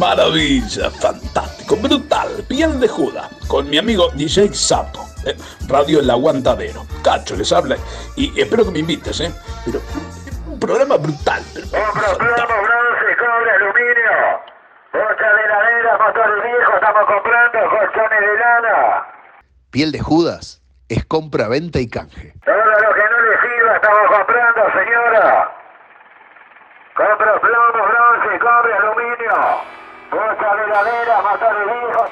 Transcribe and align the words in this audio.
Maravilla, 0.00 0.90
fantástico, 0.90 1.76
brutal, 1.76 2.30
piel 2.48 2.80
de 2.80 2.88
Judas, 2.88 3.28
con 3.48 3.68
mi 3.68 3.76
amigo 3.76 4.08
DJ 4.14 4.48
Sapo, 4.54 5.06
eh, 5.26 5.36
Radio 5.68 6.00
El 6.00 6.08
Aguantadero. 6.08 6.86
Cacho 7.04 7.36
les 7.36 7.52
habla 7.52 7.76
y 8.16 8.32
espero 8.40 8.64
que 8.64 8.70
me 8.70 8.78
invites, 8.78 9.20
¿eh? 9.20 9.30
Pero 9.66 9.78
un 10.46 10.58
programa 10.58 10.96
brutal. 10.96 11.42
Pero, 11.52 11.66
Compro 11.68 12.16
plomo, 12.16 12.32
bronce, 12.32 13.16
cobre, 13.18 13.50
aluminio. 13.50 14.40
Bocha 14.94 15.34
de 15.34 15.44
heladera, 15.44 15.98
motor 15.98 16.42
viejo, 16.44 16.74
estamos 16.76 17.04
comprando 17.04 17.58
colchones 17.68 18.20
de 18.20 18.38
lana. 18.38 19.06
Piel 19.70 19.92
de 19.92 20.00
Judas 20.00 20.62
es 20.88 21.04
compra, 21.04 21.46
venta 21.48 21.78
y 21.78 21.90
canje. 21.90 22.32
Todo 22.46 22.56
lo 22.56 22.94
que 22.94 23.04
no 23.04 23.20
le 23.20 23.36
sirva 23.42 23.76
estamos 23.76 24.16
comprando, 24.16 24.60
señora. 24.72 25.52
Compro 26.96 27.40
plomo, 27.42 27.84
bronce, 27.84 28.38
cobre, 28.38 28.72
aluminio. 28.72 29.79
Muchas 30.10 30.56
veladeras, 30.56 31.22
más 31.22 31.38
viejos, 31.40 32.10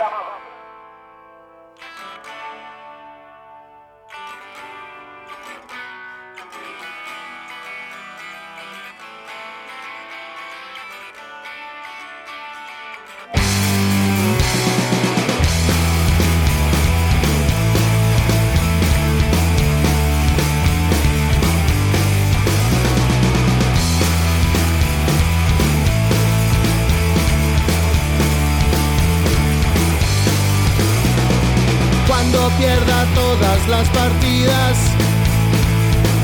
las 33.69 33.89
partidas, 33.89 34.79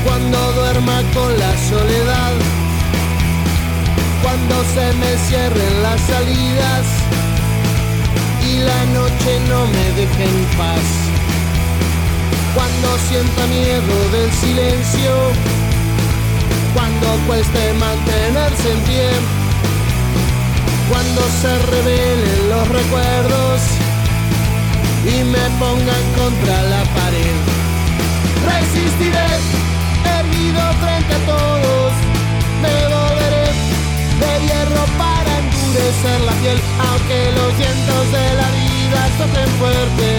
cuando 0.03 0.37
duerma 0.53 1.01
con 1.13 1.37
la 1.37 1.53
soledad, 1.69 2.33
cuando 4.23 4.55
se 4.73 4.93
me 4.97 5.17
cierren 5.27 5.83
las 5.83 6.01
salidas 6.01 6.85
y 8.49 8.57
la 8.59 8.85
noche 8.97 9.39
no 9.49 9.67
me 9.67 9.85
deje 9.99 10.23
en 10.23 10.45
paz, 10.57 10.85
cuando 12.55 12.87
sienta 13.09 13.47
miedo 13.47 13.95
del 14.11 14.31
silencio, 14.31 15.11
cuando 16.73 17.07
cueste 17.27 17.73
mantenerse 17.73 18.71
en 18.71 18.79
pie, 18.89 19.09
cuando 20.89 21.21
se 21.41 21.57
revelen 21.71 22.49
los 22.49 22.67
recuerdos 22.69 23.61
y 25.05 25.23
me 25.23 25.49
pongan 25.59 26.03
contra 26.17 26.61
la 26.63 26.83
pared. 26.95 27.04
Resistiré, 28.51 29.29
erguido 30.19 30.61
frente 30.81 31.13
a 31.13 31.21
todos, 31.25 31.91
me 32.61 32.75
volveré 32.93 33.47
de 34.21 34.31
hierro 34.45 34.83
para 34.97 35.31
endurecer 35.39 36.19
la 36.21 36.33
piel, 36.41 36.59
aunque 36.89 37.17
los 37.37 37.51
vientos 37.57 38.03
de 38.11 38.25
la 38.41 38.49
vida 38.61 38.99
soplen 39.17 39.51
fuerte. 39.59 40.09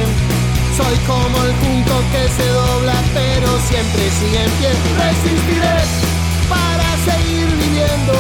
Soy 0.77 0.97
como 1.07 1.37
el 1.45 1.53
punto 1.65 1.95
que 2.13 2.29
se 2.37 2.47
dobla, 2.49 2.97
pero 3.15 3.49
siempre 3.69 4.03
sigue 4.19 4.43
en 4.45 4.53
pie. 4.59 4.71
Resistiré 5.01 5.79
para 6.49 6.89
seguir 7.09 7.49
viviendo, 7.57 8.15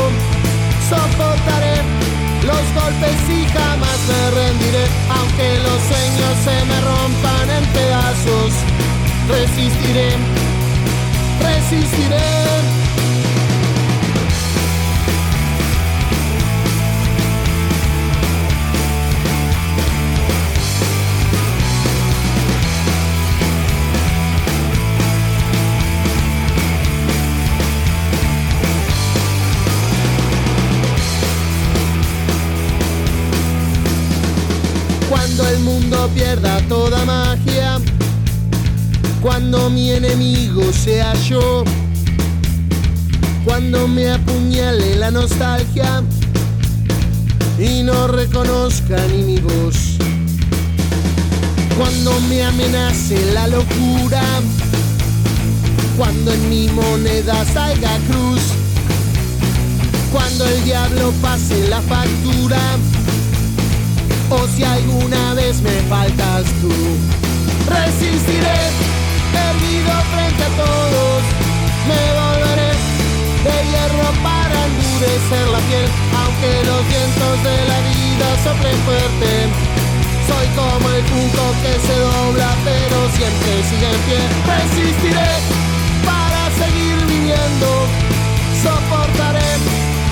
soportaré 0.88 1.76
los 2.46 2.64
golpes 2.78 3.18
y 3.28 3.44
jamás 3.52 3.98
me 4.08 4.22
rendiré, 4.41 4.84
aunque 5.10 5.58
los 5.66 5.78
sueños 5.91 6.34
se 6.46 6.56
me 6.64 6.78
rompan 6.80 7.50
en 7.58 7.64
pedazos. 7.76 8.52
Resistiré, 9.28 10.10
resistiré. 11.42 12.26
Pierda 36.14 36.62
toda 36.69 37.04
magia, 37.04 37.56
cuando 39.26 39.69
mi 39.70 39.91
enemigo 39.91 40.62
sea 40.72 41.12
yo, 41.28 41.64
cuando 43.44 43.88
me 43.88 44.09
apuñale 44.09 44.94
la 44.94 45.10
nostalgia 45.10 46.00
y 47.59 47.82
no 47.82 48.06
reconozca 48.06 48.97
ni 49.09 49.25
mi 49.25 49.38
voz, 49.41 49.98
cuando 51.76 52.20
me 52.28 52.44
amenace 52.44 53.32
la 53.32 53.48
locura, 53.48 54.22
cuando 55.97 56.32
en 56.32 56.48
mi 56.48 56.69
moneda 56.69 57.44
salga 57.53 57.98
cruz, 58.08 58.43
cuando 60.12 60.47
el 60.47 60.62
diablo 60.62 61.12
pase 61.20 61.66
la 61.66 61.81
factura. 61.82 62.60
O 64.28 64.47
si 64.56 64.64
alguna 64.64 65.34
vez 65.34 65.60
me 65.62 65.82
faltas 65.88 66.44
tú. 66.60 66.72
Resistiré, 67.69 68.95
frente 69.61 70.43
a 70.44 70.53
todos, 70.56 71.22
me 71.89 72.03
volveré 72.21 72.72
de 73.47 73.56
hierro 73.71 74.09
para 74.22 74.56
endurecer 74.67 75.47
la 75.49 75.59
piel, 75.69 75.87
aunque 76.21 76.50
los 76.67 76.83
vientos 76.89 77.34
de 77.44 77.56
la 77.71 77.78
vida 77.89 78.27
soplen 78.44 78.78
fuerte. 78.84 79.31
Soy 80.27 80.47
como 80.59 80.89
el 80.91 81.03
punto 81.05 81.43
que 81.62 81.72
se 81.87 81.97
dobla, 81.99 82.50
pero 82.65 82.97
siempre 83.17 83.53
sigue 83.71 83.89
en 83.94 84.00
pie. 84.06 84.21
Resistiré 84.44 85.33
para 86.05 86.43
seguir 86.61 86.99
viviendo, 87.06 87.69
soportaré 88.62 89.53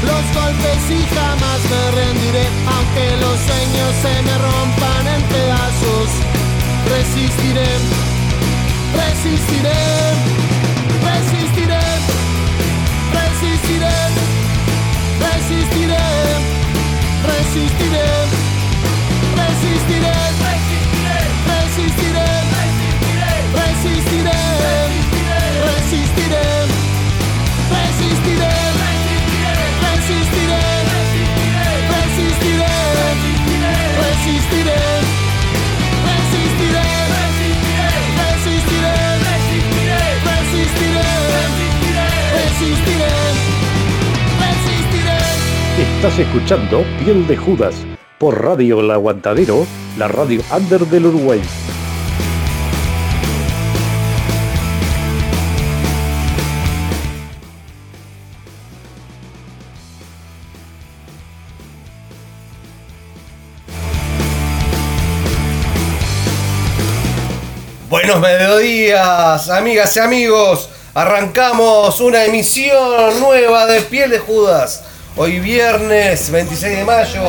los 0.09 0.25
golpes 0.33 0.83
y 0.89 1.01
jamás 1.15 1.61
me 1.71 1.83
rendiré, 1.99 2.47
aunque 2.71 3.05
los 3.21 3.37
sueños 3.49 3.91
se 4.03 4.15
me 4.23 4.35
rompan 4.39 5.05
en 5.15 5.23
pedazos. 5.35 6.09
Resistiré, 6.89 7.69
persistiré, 9.25 9.71
persistiré. 11.03 11.84
Estás 46.05 46.19
escuchando 46.19 46.85
Piel 46.99 47.27
de 47.27 47.35
Judas 47.35 47.77
por 48.19 48.45
Radio 48.45 48.81
El 48.81 48.91
Aguantadero, 48.91 49.67
la 49.97 50.07
radio 50.07 50.43
under 50.55 50.81
del 50.81 51.07
Uruguay. 51.07 51.41
Buenos 67.89 68.21
mediodías, 68.21 69.49
amigas 69.49 69.97
y 69.97 70.01
amigos. 70.01 70.69
Arrancamos 70.93 71.99
una 72.03 72.27
emisión 72.27 73.21
nueva 73.21 73.65
de 73.65 73.81
Piel 73.81 74.11
de 74.11 74.19
Judas. 74.19 74.85
Hoy 75.17 75.39
viernes 75.39 76.29
26 76.29 76.79
de 76.79 76.85
mayo. 76.85 77.23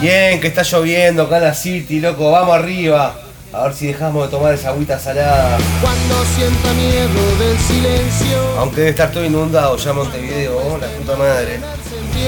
Bien, 0.00 0.40
que 0.40 0.48
está 0.48 0.64
lloviendo 0.64 1.22
acá 1.22 1.36
en 1.36 1.44
la 1.44 1.54
City, 1.54 2.00
loco. 2.00 2.32
Vamos 2.32 2.56
arriba. 2.56 3.14
A 3.52 3.62
ver 3.62 3.74
si 3.74 3.86
dejamos 3.86 4.24
de 4.24 4.30
tomar 4.36 4.52
esa 4.52 4.70
agüita 4.70 4.98
salada. 4.98 5.56
Cuando 5.80 6.24
sienta 6.34 6.72
miedo 6.72 7.36
del 7.38 7.56
silencio. 7.56 8.36
Aunque 8.58 8.78
debe 8.78 8.90
estar 8.90 9.12
todo 9.12 9.24
inundado 9.24 9.76
ya 9.76 9.92
Montevideo, 9.92 10.58
oh, 10.58 10.76
la 10.78 10.88
puta 10.88 11.14
madre. 11.16 11.60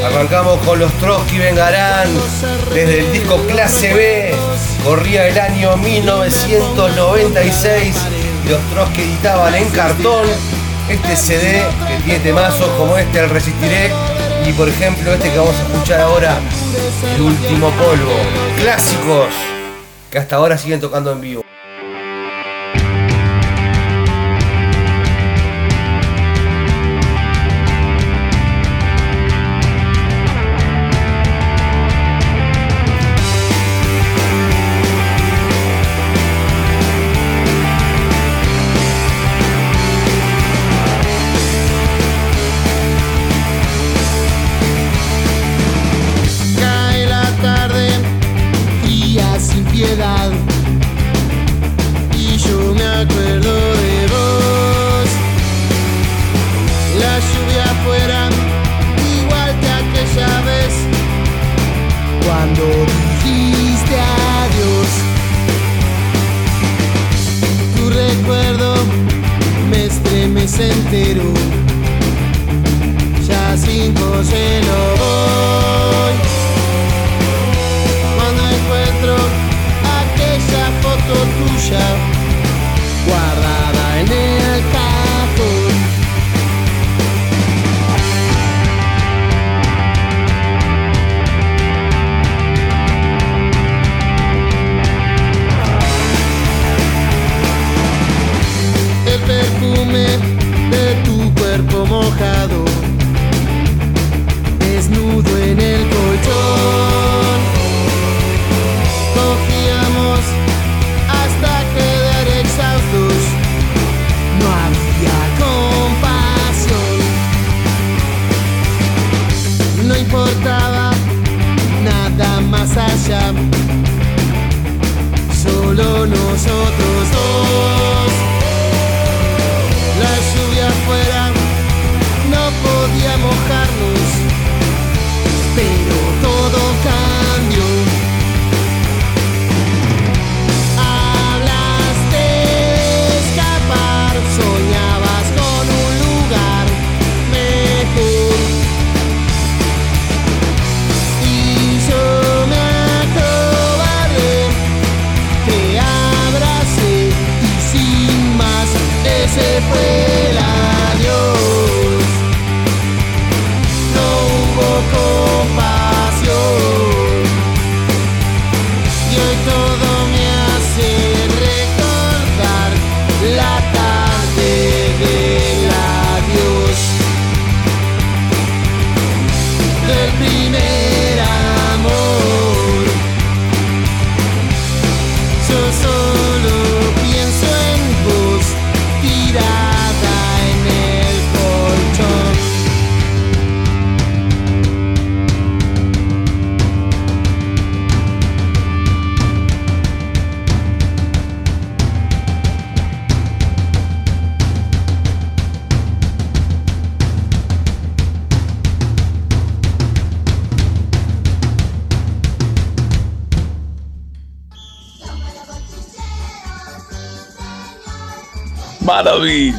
Arrancamos 0.07 0.61
con 0.61 0.79
los 0.79 0.93
Trotsky 0.95 1.39
Vengarán 1.39 2.09
desde 2.73 3.01
el 3.01 3.11
disco 3.13 3.39
Clase 3.49 3.93
B. 3.93 4.33
Corría 4.85 5.27
el 5.27 5.37
año 5.37 5.77
1996. 5.77 7.97
Los 8.49 8.61
Trotsky 8.71 9.03
editaban 9.03 9.57
en 9.57 9.69
cartón 9.71 10.29
este 10.91 11.17
CD 11.17 11.63
que 11.89 12.03
tiene 12.05 12.21
temazos 12.21 12.69
como 12.79 12.97
este, 12.97 13.21
el 13.21 13.31
Resistiré. 13.31 13.91
Y 14.47 14.53
por 14.53 14.69
ejemplo, 14.69 15.13
este 15.13 15.31
que 15.31 15.39
vamos 15.39 15.55
a 15.55 15.63
escuchar 15.63 16.01
ahora, 16.01 16.39
El 17.15 17.23
último 17.23 17.71
polvo. 17.71 18.13
Clásicos 18.59 19.29
que 20.11 20.19
hasta 20.19 20.37
ahora 20.37 20.59
siguen 20.59 20.81
tocando 20.81 21.13
en 21.13 21.21
vivo. 21.21 21.50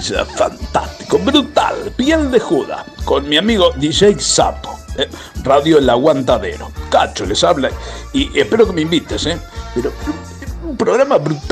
Fantástico, 0.02 1.20
brutal, 1.20 1.94
piel 1.96 2.32
de 2.32 2.40
Judas, 2.40 2.84
con 3.06 3.30
mi 3.30 3.38
amigo 3.38 3.70
DJ 3.78 4.20
Sapo, 4.20 4.80
eh, 4.98 5.08
Radio 5.44 5.78
El 5.78 5.88
Aguantadero. 5.88 6.72
Cacho 6.90 7.24
les 7.28 7.44
habla 7.44 7.70
y 8.12 8.36
espero 8.38 8.66
que 8.66 8.74
me 8.74 8.82
invites, 8.82 9.28
¿eh? 9.28 9.38
Pero 9.76 9.92
un 10.66 10.76
programa 10.76 11.18
brutal, 11.18 11.51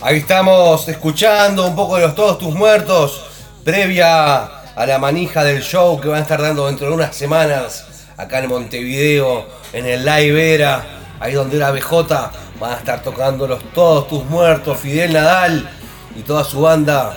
Ahí 0.00 0.16
estamos 0.16 0.88
escuchando 0.88 1.66
un 1.66 1.76
poco 1.76 1.96
de 1.96 2.02
los 2.02 2.14
Todos 2.14 2.38
Tus 2.38 2.54
Muertos, 2.54 3.26
previa 3.62 4.44
a 4.44 4.86
la 4.86 4.98
manija 4.98 5.44
del 5.44 5.62
show 5.62 6.00
que 6.00 6.08
van 6.08 6.20
a 6.20 6.22
estar 6.22 6.40
dando 6.40 6.66
dentro 6.66 6.88
de 6.88 6.94
unas 6.94 7.14
semanas 7.14 8.06
acá 8.16 8.38
en 8.38 8.48
Montevideo, 8.48 9.46
en 9.74 9.84
el 9.84 10.04
Live 10.04 10.54
Era, 10.54 10.82
ahí 11.20 11.34
donde 11.34 11.56
era 11.56 11.70
BJ, 11.70 12.30
van 12.58 12.72
a 12.72 12.76
estar 12.76 13.02
tocando 13.02 13.46
los 13.46 13.62
Todos 13.74 14.08
Tus 14.08 14.24
Muertos, 14.24 14.78
Fidel 14.78 15.12
Nadal 15.12 15.68
y 16.16 16.22
toda 16.22 16.42
su 16.44 16.62
banda, 16.62 17.16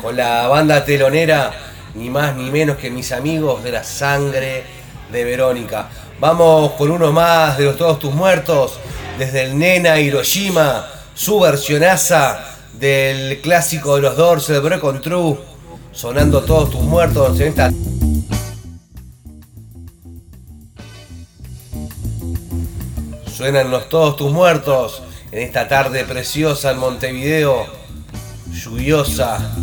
con 0.00 0.16
la 0.16 0.46
banda 0.46 0.84
telonera, 0.84 1.50
ni 1.94 2.08
más 2.08 2.36
ni 2.36 2.52
menos 2.52 2.76
que 2.76 2.88
mis 2.88 3.10
amigos 3.10 3.64
de 3.64 3.72
la 3.72 3.82
sangre 3.82 4.64
de 5.10 5.24
Verónica. 5.24 5.88
Vamos 6.22 6.74
con 6.74 6.88
uno 6.88 7.10
más 7.10 7.58
de 7.58 7.64
los 7.64 7.76
Todos 7.76 7.98
Tus 7.98 8.14
Muertos, 8.14 8.78
desde 9.18 9.42
el 9.42 9.58
Nena 9.58 9.98
Hiroshima, 9.98 10.86
su 11.16 11.40
versionaza 11.40 12.58
del 12.74 13.40
clásico 13.40 13.96
de 13.96 14.02
los 14.02 14.16
Doors, 14.16 14.48
el 14.50 14.60
Broken 14.60 15.00
True, 15.00 15.36
sonando 15.90 16.42
Todos 16.42 16.70
Tus 16.70 16.80
Muertos 16.80 17.40
en 17.40 17.48
esta 17.48 17.72
Suenan 23.36 23.72
los 23.72 23.88
todos 23.88 24.16
tus 24.16 24.30
muertos 24.30 25.02
en 25.32 25.42
esta 25.42 25.66
tarde 25.66 26.04
preciosa 26.04 26.70
en 26.70 26.78
Montevideo, 26.78 27.66
lluviosa. 28.52 29.56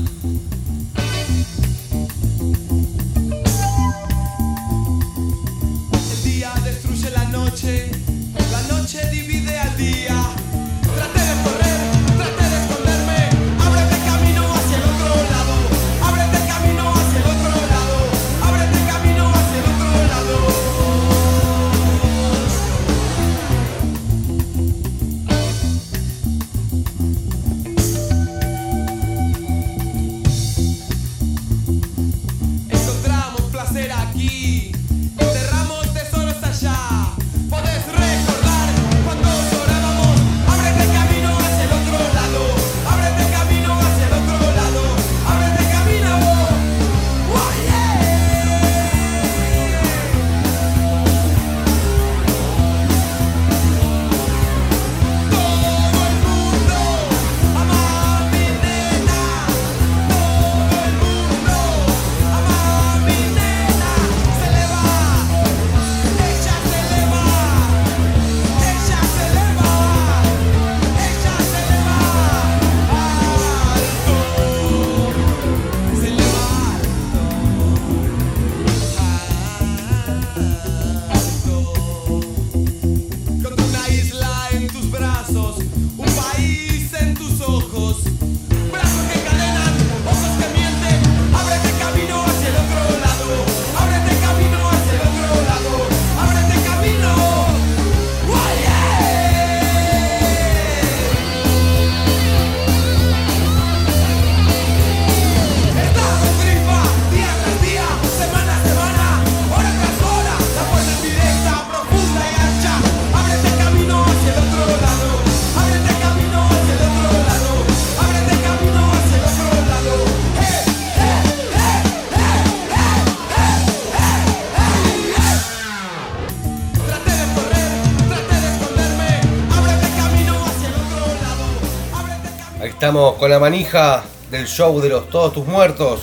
Estamos 132.90 133.18
con 133.18 133.30
la 133.30 133.38
manija 133.38 134.04
del 134.32 134.48
show 134.48 134.82
de 134.82 134.90
los 134.90 135.10
Todos 135.12 135.32
Tus 135.32 135.46
Muertos. 135.46 136.02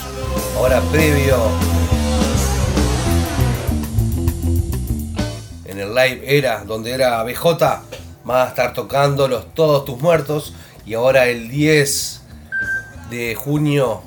Ahora 0.56 0.80
previo. 0.92 1.36
En 5.64 5.80
el 5.80 5.92
live 5.92 6.22
era 6.24 6.62
donde 6.64 6.92
era 6.92 7.20
BJ. 7.24 7.44
Va 8.30 8.44
a 8.44 8.46
estar 8.46 8.72
tocando 8.72 9.26
los 9.26 9.52
Todos 9.52 9.84
Tus 9.84 10.00
Muertos. 10.00 10.54
Y 10.84 10.94
ahora 10.94 11.26
el 11.26 11.48
10 11.48 12.22
de 13.10 13.34
junio, 13.34 14.02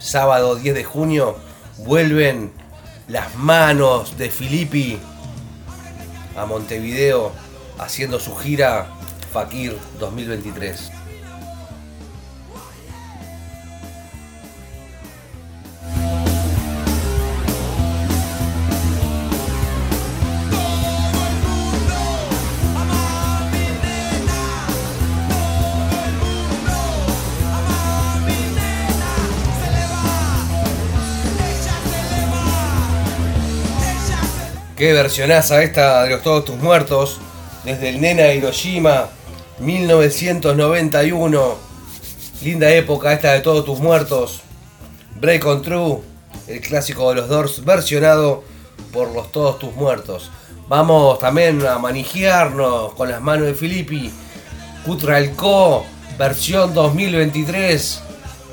sábado 0.00 0.56
10 0.56 0.74
de 0.74 0.82
junio, 0.82 1.36
vuelven 1.76 2.50
las 3.06 3.36
manos 3.36 4.18
de 4.18 4.28
Filippi 4.28 4.98
a 6.36 6.46
Montevideo 6.46 7.30
haciendo 7.78 8.18
su 8.18 8.34
gira 8.34 8.88
Fakir 9.32 9.78
2023. 10.00 10.97
Qué 34.78 34.92
versionaza 34.92 35.60
esta 35.64 36.04
de 36.04 36.10
los 36.10 36.22
Todos 36.22 36.44
Tus 36.44 36.56
Muertos. 36.56 37.18
Desde 37.64 37.88
el 37.88 38.00
Nena 38.00 38.32
Hiroshima, 38.32 39.08
1991. 39.58 41.56
Linda 42.42 42.70
época 42.70 43.12
esta 43.12 43.32
de 43.32 43.40
Todos 43.40 43.64
Tus 43.64 43.80
Muertos. 43.80 44.40
Break 45.16 45.44
on 45.46 45.62
True, 45.62 45.98
el 46.46 46.60
clásico 46.60 47.08
de 47.08 47.16
los 47.16 47.28
Doors, 47.28 47.64
versionado 47.64 48.44
por 48.92 49.12
los 49.12 49.32
Todos 49.32 49.58
Tus 49.58 49.74
Muertos. 49.74 50.30
Vamos 50.68 51.18
también 51.18 51.66
a 51.66 51.80
manijearnos 51.80 52.92
con 52.94 53.10
las 53.10 53.20
manos 53.20 53.48
de 53.48 53.54
Filippi. 53.54 54.12
Cutralco, 54.86 55.86
versión 56.16 56.72
2023. 56.72 58.00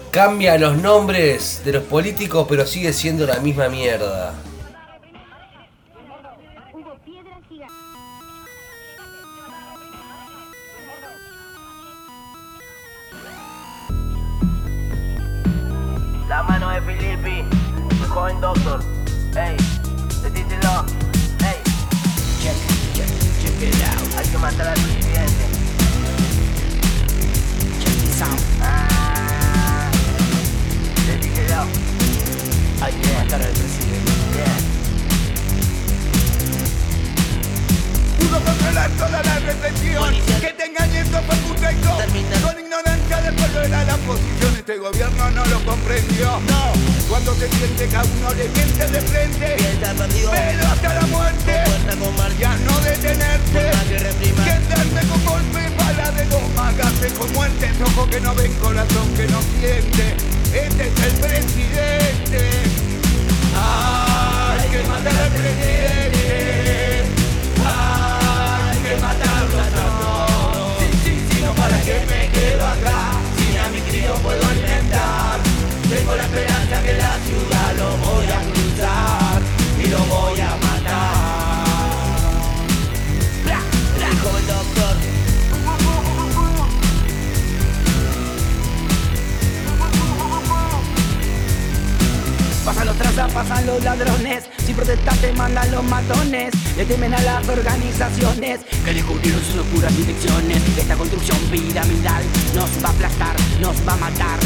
Cambia 0.09 0.57
los 0.57 0.75
nombres 0.75 1.61
de 1.63 1.73
los 1.73 1.83
políticos, 1.83 2.47
pero 2.49 2.65
sigue 2.65 2.93
siendo 2.93 3.27
la 3.27 3.39
misma 3.41 3.69
mierda. 3.69 4.33
Joven 18.25 18.41
doctor. 18.41 18.79
Ey, 19.35 19.55
decíselo. 20.23 20.85
Ey, 21.43 21.61
check, 22.41 22.57
check, 22.95 23.09
check 23.41 23.61
it 23.61 23.75
out. 23.83 24.17
Hay 24.17 24.27
que 24.27 24.37
matar 24.37 24.67
al 24.67 24.73
presidente. 24.73 25.45
Check 27.79 27.93
this 28.01 28.21
out. 28.21 28.39
Ah, 28.61 29.91
decíselo. 31.05 31.65
Hay 32.81 32.93
que 32.93 33.13
matar 33.13 33.41
al 33.41 33.47
presidente. 33.49 33.74
Controlar 38.43 38.89
toda 38.91 39.23
la 39.23 39.39
represión. 39.39 40.13
Que 40.41 40.53
te 40.53 40.65
engañen 40.65 41.07
con 41.09 41.23
facultad 41.23 41.71
y 41.71 41.75
con 41.85 42.41
Con 42.41 42.59
ignorancia 42.59 43.21
del 43.21 43.35
pueblo 43.35 43.61
era 43.61 43.83
la 43.85 43.97
posición. 43.97 44.55
Este 44.57 44.77
gobierno 44.77 45.31
no 45.31 45.45
lo 45.45 45.65
comprendió. 45.65 46.39
No, 46.49 46.73
cuando 47.09 47.35
se 47.35 47.47
siente 47.49 47.87
que 47.87 47.95
a 47.95 48.03
uno 48.03 48.33
le 48.33 48.49
miente 48.49 48.87
de 48.87 49.01
frente. 49.01 49.55
Pero 50.31 50.67
hasta 50.67 50.93
la 50.93 51.07
muerte. 51.07 51.65
Ya 52.39 52.53
no 52.57 52.77
detenerse 52.81 53.71
Quedarse 54.43 55.07
con 55.07 55.25
golpe, 55.25 55.69
bala 55.77 56.11
de 56.11 56.25
goma 56.25 56.71
Gases 56.73 57.13
con 57.13 57.31
muerte, 57.33 57.71
ojo 57.81 58.09
que 58.09 58.19
no 58.19 58.35
ven, 58.35 58.53
corazón 58.55 59.13
que 59.15 59.27
no 59.27 59.41
siente. 59.41 60.15
Este 60.53 60.87
es 60.87 60.99
el 60.99 61.13
presidente. 61.21 62.49
Hay 63.55 64.69
que 64.69 64.83
matar 64.83 65.15
al 65.15 65.31
presidente 65.31 66.94
que 71.85 71.99
me 72.07 72.29
quedo 72.31 72.65
acá. 72.65 73.11
Sin 73.37 73.57
a 73.59 73.69
mi 73.69 73.79
crío 73.81 74.13
puedo 74.15 74.43
alimentar. 74.43 75.39
Tengo 75.87 76.15
la 76.15 76.23
esperanza 76.23 76.81
que 76.83 76.93
la 76.93 77.13
ciudad 77.27 77.75
lo 77.77 77.97
voy 77.97 78.25
a 78.25 78.39
cruzar 78.51 79.41
y 79.83 79.87
lo 79.87 79.99
voy 79.99 80.39
a 80.39 80.51
matar. 80.65 81.65
Bla, 83.43 83.59
bla, 83.97 84.09
joven 84.23 84.47
doctor. 84.47 84.95
Pasan 92.65 92.87
los 92.87 92.97
trazas, 92.97 93.31
pasan 93.31 93.65
los 93.67 93.83
ladrones 93.83 94.54
Sin 94.75 94.83
protestar 94.83 95.17
te 95.19 95.31
mandan 95.31 95.71
los 95.71 95.83
matones 95.85 96.53
Le 96.75 96.85
temen 96.85 97.13
a 97.13 97.21
las 97.21 97.47
organizaciones. 97.47 98.59
Que 98.83 98.93
descubrieron 98.93 99.41
sus 99.41 99.61
oscuras 99.61 99.95
direcciones 99.95 100.61
Esta 100.77 100.95
construcción 100.95 101.37
piramidal 101.49 102.23
Nos 102.53 102.69
va 102.83 102.89
a 102.89 102.91
aplastar, 102.91 103.35
nos 103.61 103.77
va 103.87 103.93
a 103.93 103.97
matar. 103.97 104.37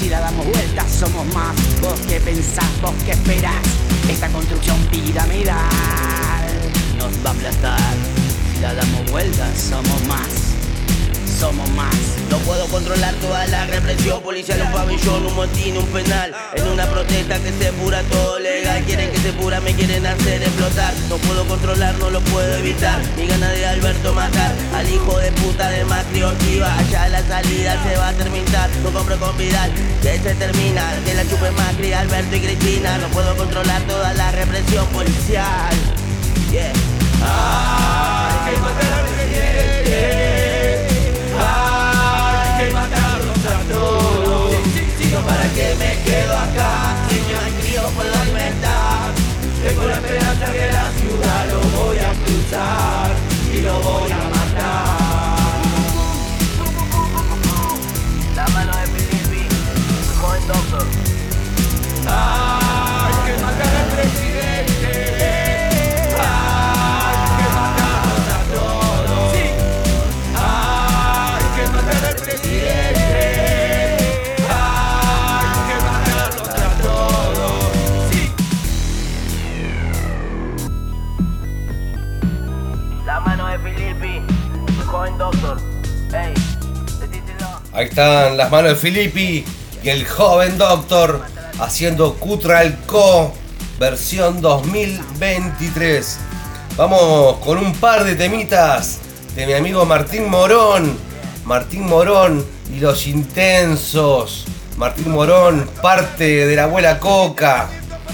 Si 0.00 0.08
la 0.08 0.20
damos 0.20 0.46
vueltas 0.46 0.90
somos 0.90 1.26
más. 1.34 1.54
Vos 1.82 2.00
que 2.08 2.18
pensás, 2.18 2.80
vos 2.80 2.94
que 3.04 3.10
esperás 3.10 3.62
Esta 4.08 4.28
construcción 4.28 4.78
piramidal 4.90 5.58
Nos 6.96 7.12
va 7.22 7.30
a 7.30 7.32
aplastar. 7.34 7.94
Si 8.54 8.60
la 8.62 8.72
damos 8.72 9.10
vueltas 9.10 9.58
somos 9.58 10.02
más 10.06 10.53
No 12.30 12.38
puedo 12.38 12.66
controlar 12.68 13.12
toda 13.16 13.46
la 13.48 13.66
represión 13.66 14.22
policial, 14.22 14.62
un 14.62 14.72
pabellón, 14.72 15.26
un 15.26 15.34
motín, 15.34 15.76
un 15.76 15.84
penal. 15.88 16.34
En 16.54 16.66
una 16.68 16.86
protesta 16.86 17.38
que 17.38 17.52
se 17.52 17.70
pura 17.74 18.02
todo 18.04 18.38
legal, 18.38 18.82
quieren 18.84 19.10
que 19.10 19.18
se 19.18 19.30
pura, 19.34 19.60
me 19.60 19.74
quieren 19.74 20.06
hacer 20.06 20.42
explotar. 20.42 20.94
No 21.10 21.18
puedo 21.18 21.44
controlar, 21.46 21.96
no 21.96 22.08
lo 22.08 22.20
puedo 22.22 22.56
evitar. 22.56 22.98
Mi 23.18 23.26
gana 23.26 23.50
de 23.50 23.66
Alberto 23.66 24.14
matar 24.14 24.52
al 24.74 24.88
hijo 24.88 25.18
de 25.18 25.32
puta 25.32 25.68
de 25.68 25.84
Macri 25.84 26.22
Ortiva. 26.22 26.74
Allá 26.78 27.08
la 27.08 27.22
salida 27.22 27.76
se 27.82 27.96
va 27.98 28.08
a 28.08 28.12
terminar, 28.14 28.70
no 28.82 28.90
compro 28.90 29.18
con 29.18 29.36
Vidal, 29.36 29.70
que 30.00 30.18
se 30.18 30.34
termina. 30.36 30.82
Que 31.04 31.12
la 31.12 31.28
chupe 31.28 31.50
Macri, 31.50 31.92
Alberto 31.92 32.36
y 32.36 32.40
Cristina. 32.40 32.96
No 32.96 33.08
puedo 33.08 33.36
controlar 33.36 33.82
toda 33.82 34.14
la 34.14 34.32
represión 34.32 34.86
policial. 34.86 35.74
Yeah. 36.50 36.72
Todos. 43.68 44.54
No 45.14 45.20
para 45.20 45.48
que 45.50 45.76
me 45.76 46.02
quedo 46.02 46.36
acá. 46.36 47.06
Si 47.08 47.16
yo 47.30 47.38
crío 47.60 47.82
puedo 47.94 48.12
alimentar. 48.20 49.12
Tengo 49.62 49.84
la 49.86 49.94
esperanza 49.94 50.52
que 50.52 50.66
la 50.72 50.90
ciudad 50.98 51.46
lo 51.48 51.60
voy 51.78 51.98
a 51.98 52.12
cruzar 52.24 53.10
y 53.52 53.60
lo 53.60 53.80
voy 53.80 54.10
a 54.10 54.18
matar. 54.34 55.62
La 58.34 58.48
mano 58.48 58.72
de 58.76 58.86
Filippi, 58.88 59.46
el 59.46 60.16
joven 60.20 60.46
doctor. 60.48 60.86
Doctor. 85.12 85.58
Ahí 87.72 87.84
están 87.84 88.36
las 88.36 88.50
manos 88.50 88.70
de 88.70 88.76
Filippi 88.76 89.44
y 89.82 89.88
el 89.88 90.06
joven 90.06 90.56
doctor 90.56 91.20
haciendo 91.60 92.14
Cutral 92.14 92.78
Co 92.86 93.32
versión 93.78 94.40
2023. 94.40 96.18
Vamos 96.76 97.36
con 97.38 97.58
un 97.58 97.74
par 97.74 98.04
de 98.04 98.14
temitas 98.14 99.00
de 99.36 99.46
mi 99.46 99.52
amigo 99.52 99.84
Martín 99.84 100.30
Morón. 100.30 100.96
Martín 101.44 101.86
Morón 101.86 102.44
y 102.74 102.80
los 102.80 103.06
intensos. 103.06 104.46
Martín 104.78 105.10
Morón, 105.12 105.68
parte 105.82 106.46
de 106.46 106.56
la 106.56 106.64
abuela 106.64 106.98
Coca. 106.98 107.68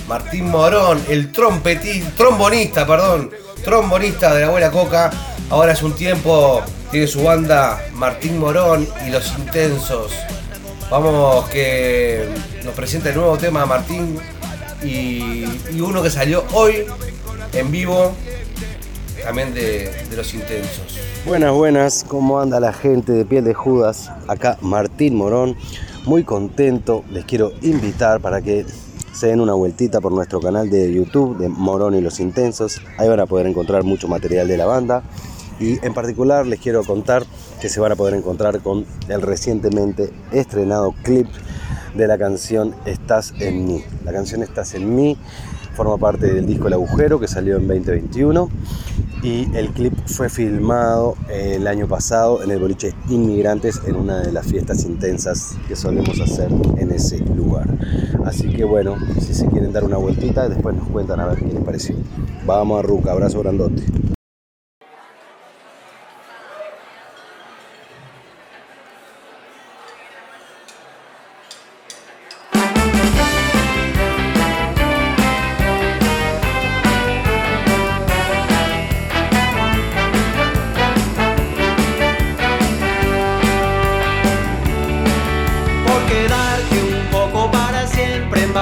Martín 0.09 0.51
Morón, 0.51 1.01
el 1.09 1.31
trompetí, 1.31 2.01
trombonista, 2.17 2.85
perdón, 2.85 3.31
trombonista 3.65 4.35
de 4.35 4.41
la 4.41 4.47
abuela 4.49 4.71
Coca. 4.73 5.11
Ahora 5.51 5.73
es 5.73 5.83
un 5.83 5.95
tiempo, 5.95 6.63
tiene 6.93 7.09
su 7.09 7.25
banda 7.25 7.83
Martín 7.95 8.39
Morón 8.39 8.87
y 9.05 9.11
los 9.11 9.37
intensos. 9.37 10.13
Vamos 10.89 11.49
que 11.49 12.29
nos 12.65 12.73
presenta 12.75 13.09
el 13.09 13.17
nuevo 13.17 13.37
tema 13.37 13.67
Martín 13.67 14.17
y, 14.81 15.45
uno 15.81 16.05
que 16.05 16.11
salió 16.11 16.45
hoy 16.55 16.87
en 17.53 17.69
vivo 17.73 18.13
también 19.25 19.53
de, 19.53 19.91
de 20.09 20.17
los 20.17 20.33
intensos. 20.35 20.97
Buenas, 21.27 21.53
buenas, 21.53 22.05
¿cómo 22.07 22.39
anda 22.39 22.61
la 22.61 22.73
gente 22.73 23.11
de 23.11 23.25
Piel 23.25 23.43
de 23.43 23.53
Judas? 23.53 24.09
Acá 24.29 24.57
Martín 24.61 25.17
Morón, 25.17 25.57
muy 26.05 26.23
contento, 26.23 27.05
les 27.11 27.25
quiero 27.25 27.51
invitar 27.61 28.21
para 28.21 28.41
que 28.41 28.65
se 29.13 29.27
den 29.27 29.41
una 29.41 29.55
vueltita 29.55 30.01
por 30.01 30.13
nuestro 30.13 30.41
canal 30.41 30.71
de 30.71 30.95
YouTube 30.95 31.39
de 31.39 31.49
Morón 31.49 31.97
y 31.97 32.01
los 32.01 32.21
Intensos, 32.21 32.81
ahí 32.99 33.09
van 33.09 33.19
a 33.19 33.27
poder 33.27 33.49
encontrar 33.49 33.83
mucho 33.83 34.07
material 34.07 34.47
de 34.47 34.57
la 34.57 34.67
banda 34.67 35.03
y 35.61 35.79
en 35.85 35.95
particular 35.95 36.47
les 36.47 36.59
quiero 36.59 36.83
contar 36.83 37.25
que 37.61 37.69
se 37.69 37.79
van 37.79 37.93
a 37.93 37.97
poder 37.97 38.15
encontrar 38.15 38.61
con 38.61 38.87
el 39.09 39.23
recientemente 39.23 40.11
estrenado 40.33 40.95
clip 41.03 41.29
de 41.95 42.07
la 42.07 42.19
canción 42.19 42.75
Estás 42.87 43.35
en 43.39 43.67
mí. 43.67 43.85
La 44.05 44.13
canción 44.13 44.43
Estás 44.43 44.75
en 44.75 44.95
mí 44.95 45.17
forma 45.75 45.97
parte 45.97 46.33
del 46.35 46.47
disco 46.47 46.67
El 46.67 46.75
Agujero 46.75 47.21
que 47.21 47.29
salió 47.29 47.57
en 47.57 47.69
2021 47.69 48.49
y 49.23 49.55
el 49.57 49.71
clip 49.71 49.93
fue 50.07 50.29
filmado 50.29 51.15
el 51.29 51.67
año 51.67 51.87
pasado 51.87 52.43
en 52.43 52.51
el 52.51 52.59
boliche 52.59 52.95
Inmigrantes 53.09 53.81
en 53.87 53.97
una 53.97 54.21
de 54.21 54.33
las 54.33 54.47
fiestas 54.47 54.85
intensas 54.85 55.57
que 55.69 55.77
solemos 55.77 56.21
hacer 56.21 56.51
en 56.79 56.91
ese 56.91 57.19
lugar. 57.19 57.69
Así 58.25 58.51
que 58.51 58.65
bueno, 58.65 58.97
si 59.21 59.35
se 59.35 59.47
quieren 59.47 59.73
dar 59.73 59.85
una 59.85 59.99
vueltita, 59.99 60.49
después 60.49 60.75
nos 60.75 60.89
cuentan 60.89 61.21
a 61.21 61.27
ver 61.27 61.39
qué 61.39 61.53
les 61.53 61.65
pareció. 61.65 61.97
Vamos 62.47 62.79
a 62.79 62.83
Ruca, 62.83 63.13
abrazo 63.13 63.41
grandote. 63.41 63.83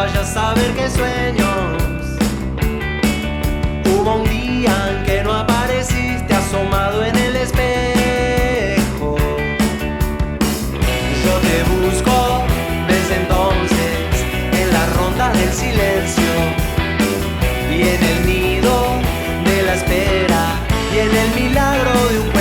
Vaya 0.09 0.21
a 0.21 0.25
saber 0.25 0.75
qué 0.75 0.89
sueños. 0.89 1.83
Hubo 3.85 4.15
un 4.17 4.29
día 4.29 4.75
en 4.91 5.05
que 5.05 5.23
no 5.23 5.33
apareciste 5.35 6.33
asomado 6.35 7.05
en 7.05 7.17
el 7.17 7.37
espejo. 7.37 9.17
Yo 11.25 11.35
te 11.47 11.57
busco 11.75 12.45
desde 12.89 13.15
entonces 13.23 14.25
en 14.61 14.73
la 14.73 14.87
ronda 14.97 15.31
del 15.33 15.53
silencio 15.53 16.33
y 17.71 17.83
en 17.83 18.03
el 18.03 18.27
nido 18.27 18.75
de 19.45 19.63
la 19.63 19.75
espera 19.75 20.43
y 20.95 20.99
en 20.99 21.17
el 21.17 21.35
milagro 21.43 22.09
de 22.11 22.19
un 22.21 22.38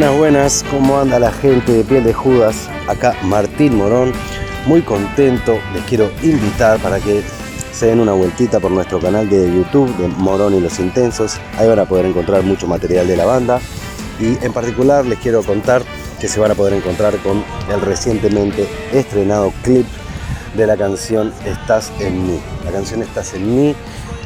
Buenas, 0.00 0.18
buenas, 0.18 0.64
¿cómo 0.70 0.98
anda 0.98 1.18
la 1.18 1.30
gente 1.30 1.72
de 1.72 1.84
piel 1.84 2.04
de 2.04 2.14
Judas? 2.14 2.70
Acá 2.88 3.14
Martín 3.22 3.76
Morón, 3.76 4.14
muy 4.64 4.80
contento, 4.80 5.58
les 5.74 5.84
quiero 5.84 6.10
invitar 6.22 6.78
para 6.78 6.98
que 7.00 7.22
se 7.70 7.88
den 7.88 8.00
una 8.00 8.12
vueltita 8.12 8.60
por 8.60 8.70
nuestro 8.70 8.98
canal 8.98 9.28
de 9.28 9.54
YouTube 9.54 9.94
de 9.98 10.08
Morón 10.08 10.54
y 10.54 10.60
los 10.60 10.78
Intensos, 10.78 11.38
ahí 11.58 11.68
van 11.68 11.80
a 11.80 11.84
poder 11.84 12.06
encontrar 12.06 12.42
mucho 12.44 12.66
material 12.66 13.08
de 13.08 13.14
la 13.18 13.26
banda. 13.26 13.60
Y 14.18 14.42
en 14.42 14.54
particular 14.54 15.04
les 15.04 15.18
quiero 15.18 15.42
contar 15.42 15.82
que 16.18 16.28
se 16.28 16.40
van 16.40 16.52
a 16.52 16.54
poder 16.54 16.72
encontrar 16.72 17.14
con 17.18 17.44
el 17.70 17.82
recientemente 17.82 18.66
estrenado 18.94 19.52
clip 19.62 19.86
de 20.56 20.66
la 20.66 20.78
canción 20.78 21.30
Estás 21.44 21.92
en 22.00 22.26
mí. 22.26 22.40
La 22.64 22.70
canción 22.70 23.02
Estás 23.02 23.34
en 23.34 23.54
mí 23.54 23.74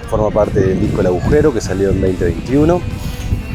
forma 0.08 0.30
parte 0.30 0.60
del 0.60 0.80
disco 0.80 1.00
El 1.00 1.08
Agujero 1.08 1.52
que 1.52 1.60
salió 1.60 1.90
en 1.90 2.00
2021 2.00 2.80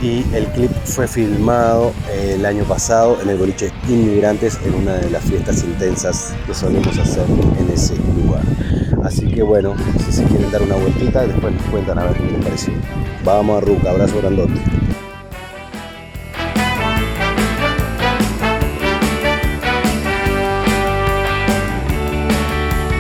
y 0.02 0.26
el 0.34 0.46
clip 0.48 0.72
fue 0.86 1.08
filmado 1.08 1.94
eh, 2.10 2.34
el 2.36 2.46
año 2.46 2.64
pasado 2.64 3.22
en 3.22 3.30
el 3.30 3.38
boliche 3.38 3.72
Inmigrantes 3.88 4.60
en 4.66 4.76
una 4.76 4.94
de 4.96 5.10
las 5.10 5.24
fiestas 5.24 5.64
intensas 5.64 6.34
que 6.46 6.54
solemos 6.54 6.98
hacer 6.98 7.26
en 7.60 7.70
ese 7.72 7.96
lugar. 7.96 8.44
Así 9.04 9.28
que 9.28 9.42
bueno, 9.42 9.76
si 10.06 10.12
se 10.12 10.24
quieren 10.26 10.52
dar 10.52 10.62
una 10.62 10.76
vueltita, 10.76 11.26
después 11.26 11.54
nos 11.54 11.64
cuentan 11.64 12.00
a 12.00 12.06
ver 12.06 12.18
qué 12.18 12.32
les 12.32 12.44
pareció. 12.44 12.74
Vamos 13.24 13.58
a 13.58 13.66
Ruca, 13.66 13.92
abrazo 13.92 14.18
grandote. 14.18 14.54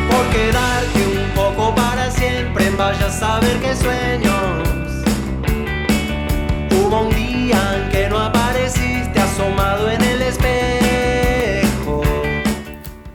por 0.09 0.29
quedarte 0.31 0.99
un 1.05 1.35
poco 1.35 1.75
para 1.75 2.09
siempre. 2.11 2.69
Vaya 2.77 3.07
a 3.07 3.11
saber 3.11 3.59
qué 3.61 3.75
sueños. 3.75 4.68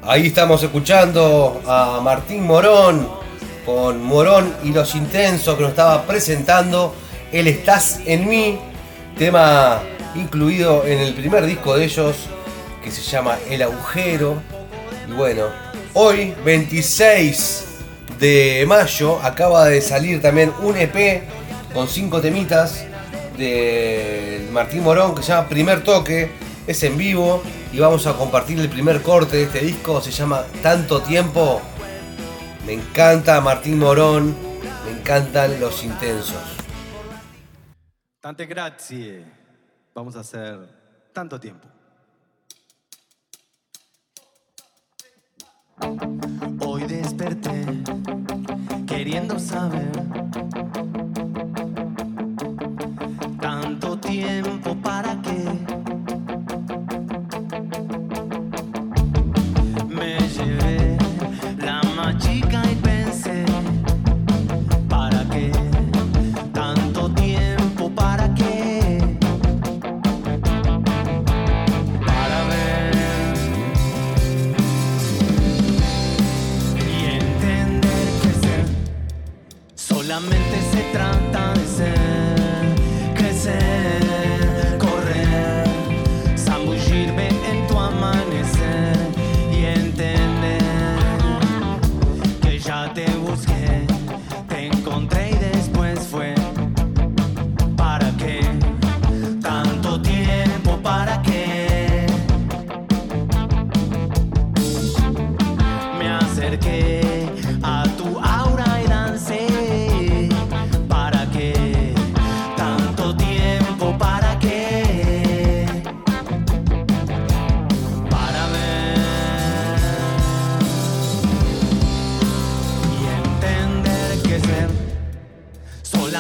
Ahí 0.07 0.27
estamos 0.27 0.63
escuchando 0.63 1.63
a 1.67 1.99
Martín 2.03 2.47
Morón 2.47 3.09
con 3.65 4.03
Morón 4.03 4.55
y 4.63 4.71
los 4.71 4.95
Intensos 4.95 5.57
que 5.57 5.63
nos 5.63 5.71
estaba 5.71 6.03
presentando 6.03 6.95
El 7.33 7.49
Estás 7.49 8.01
en 8.05 8.29
mí, 8.29 8.59
tema 9.17 9.81
incluido 10.15 10.85
en 10.85 10.99
el 10.99 11.15
primer 11.15 11.47
disco 11.47 11.75
de 11.75 11.87
ellos 11.87 12.17
que 12.83 12.91
se 12.91 13.01
llama 13.01 13.39
El 13.49 13.63
Agujero. 13.63 14.43
Y 15.09 15.13
bueno, 15.13 15.47
hoy 15.95 16.35
26 16.45 17.65
de 18.21 18.67
mayo 18.69 19.19
acaba 19.23 19.65
de 19.65 19.81
salir 19.81 20.21
también 20.21 20.53
un 20.61 20.77
EP 20.77 21.23
con 21.73 21.89
cinco 21.89 22.21
temitas 22.21 22.85
de 23.39 24.47
Martín 24.53 24.83
Morón 24.83 25.15
que 25.15 25.23
se 25.23 25.29
llama 25.29 25.49
Primer 25.49 25.83
Toque. 25.83 26.31
Es 26.67 26.83
en 26.83 26.99
vivo 26.99 27.43
y 27.75 27.81
vamos 27.81 28.07
a 28.07 28.17
compartir 28.17 28.61
el 28.61 28.69
primer 28.69 29.03
corte 29.03 29.37
de 29.39 29.43
este 29.45 29.59
disco. 29.59 30.01
Se 30.01 30.13
llama 30.13 30.45
Tanto 30.63 31.03
Tiempo. 31.03 31.61
Me 32.65 32.75
encanta 32.75 33.41
Martín 33.41 33.81
Morón, 33.81 34.37
me 34.85 34.93
encantan 34.93 35.59
los 35.59 35.83
intensos. 35.83 36.41
Tante 38.21 38.47
grazie. 38.47 39.25
Vamos 39.93 40.15
a 40.15 40.21
hacer 40.21 40.57
tanto 41.13 41.41
tiempo. 41.41 41.67
Hoy 46.61 46.85
desperté 46.85 47.65
queriendo 48.87 49.37
saber 49.41 49.91
tanto 53.41 53.99
tiempo 53.99 54.77
para 54.81 55.21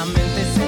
solamente 0.04 0.44
se 0.44 0.63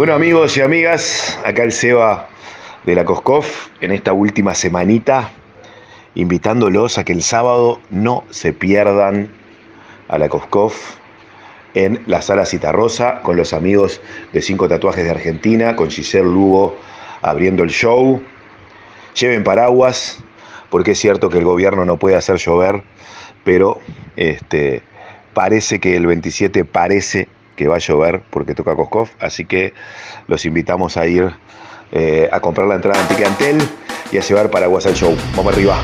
Bueno 0.00 0.14
amigos 0.14 0.56
y 0.56 0.62
amigas, 0.62 1.38
acá 1.44 1.62
el 1.62 1.72
Seba 1.72 2.26
de 2.86 2.94
la 2.94 3.04
Coscoff 3.04 3.68
en 3.82 3.92
esta 3.92 4.14
última 4.14 4.54
semanita, 4.54 5.30
invitándolos 6.14 6.96
a 6.96 7.04
que 7.04 7.12
el 7.12 7.22
sábado 7.22 7.82
no 7.90 8.24
se 8.30 8.54
pierdan 8.54 9.30
a 10.08 10.16
la 10.16 10.30
Coscoff 10.30 10.96
en 11.74 12.02
la 12.06 12.22
sala 12.22 12.46
Citarrosa 12.46 13.20
con 13.20 13.36
los 13.36 13.52
amigos 13.52 14.00
de 14.32 14.40
Cinco 14.40 14.70
Tatuajes 14.70 15.04
de 15.04 15.10
Argentina, 15.10 15.76
con 15.76 15.90
Giselle 15.90 16.24
Lugo 16.24 16.78
abriendo 17.20 17.62
el 17.62 17.68
show. 17.68 18.22
Lleven 19.20 19.44
paraguas, 19.44 20.24
porque 20.70 20.92
es 20.92 20.98
cierto 20.98 21.28
que 21.28 21.36
el 21.36 21.44
gobierno 21.44 21.84
no 21.84 21.98
puede 21.98 22.16
hacer 22.16 22.38
llover, 22.38 22.82
pero 23.44 23.78
este, 24.16 24.82
parece 25.34 25.78
que 25.78 25.94
el 25.94 26.06
27 26.06 26.64
parece 26.64 27.28
que 27.60 27.68
va 27.68 27.76
a 27.76 27.78
llover 27.78 28.22
porque 28.30 28.54
toca 28.54 28.74
Coscoff, 28.74 29.10
así 29.20 29.44
que 29.44 29.74
los 30.28 30.46
invitamos 30.46 30.96
a 30.96 31.06
ir 31.06 31.30
eh, 31.92 32.26
a 32.32 32.40
comprar 32.40 32.66
la 32.66 32.76
entrada 32.76 32.98
en 33.02 33.08
Ticantel 33.08 33.58
y 34.10 34.16
a 34.16 34.22
llevar 34.22 34.50
paraguas 34.50 34.86
al 34.86 34.94
show. 34.94 35.14
Vamos 35.36 35.52
arriba. 35.52 35.78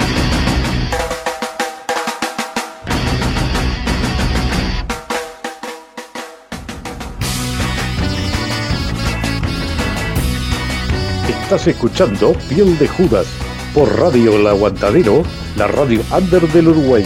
Estás 11.29 11.67
escuchando 11.67 12.33
Piel 12.49 12.79
de 12.79 12.89
Judas 12.89 13.27
por 13.75 14.01
Radio 14.01 14.37
El 14.37 14.47
Aguantadero, 14.47 15.25
la 15.57 15.67
radio 15.67 16.01
under 16.11 16.41
del 16.49 16.69
Uruguay. 16.69 17.05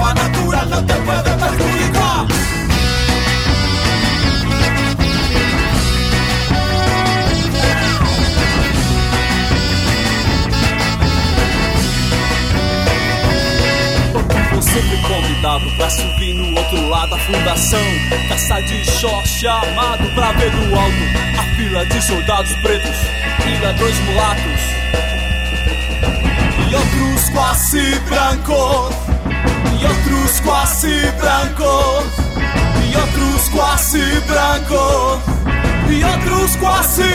Hierba 0.00 0.14
natural 0.14 0.70
no 0.70 0.86
te 0.86 0.94
puede 0.94 1.30
perjudicar. 1.30 2.26
Sempre 14.60 14.98
convidado 15.08 15.70
pra 15.76 15.90
subir 15.90 16.34
no 16.34 16.58
outro 16.58 16.88
lado 16.88 17.10
da 17.10 17.18
fundação. 17.18 17.80
Caça 18.28 18.60
de 18.62 18.84
short 18.84 19.28
chamado 19.28 20.08
pra 20.14 20.32
ver 20.32 20.50
do 20.50 20.78
alto. 20.78 20.94
A 21.38 21.56
fila 21.56 21.84
de 21.86 22.02
soldados 22.02 22.52
pretos 22.62 22.96
e 23.46 23.64
ladrões 23.64 23.98
mulatos. 24.00 24.60
E 26.70 26.74
outros 26.74 27.30
quase 27.30 27.98
brancos 28.08 29.09
Outros 30.00 30.40
quase 30.40 30.94
brancos 31.20 32.04
E 32.88 32.96
outros 32.96 33.48
quase 33.50 34.00
brancos 34.26 35.20
E 35.90 36.02
outros 36.04 36.56
quase 36.56 37.10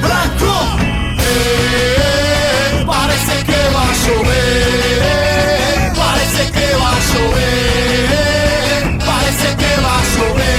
brancos 0.00 0.80
Eh, 1.18 2.84
Parece 2.86 3.44
que 3.44 3.60
va 3.74 3.82
a 3.82 3.92
llover. 4.04 5.92
Parece 5.96 6.42
que 6.52 6.66
va 6.80 6.90
a 6.90 7.00
llover. 7.10 8.98
Parece 8.98 9.48
que 9.56 9.72
va 9.84 9.94
a 9.98 10.04
llover. 10.14 10.52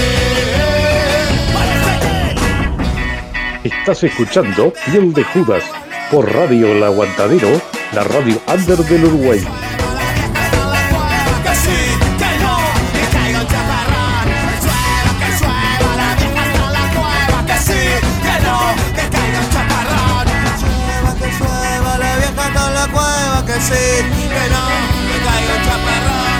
Estás 3.63 4.03
escuchando 4.03 4.73
Piel 4.85 5.13
de 5.13 5.23
Judas 5.25 5.63
por 6.11 6.31
Radio 6.33 6.67
El 6.71 6.83
Aguantadero, 6.83 7.61
la 7.93 8.03
radio 8.03 8.41
under 8.47 8.77
del 8.79 9.05
Uruguay. 9.05 9.45
Cueva, 22.87 23.45
que 23.45 23.53
sí, 23.61 23.85
que 24.33 24.49
no, 24.53 24.65
que 25.07 25.17
caiga 25.25 25.53
un 25.55 25.63
chaparrón, 25.65 26.32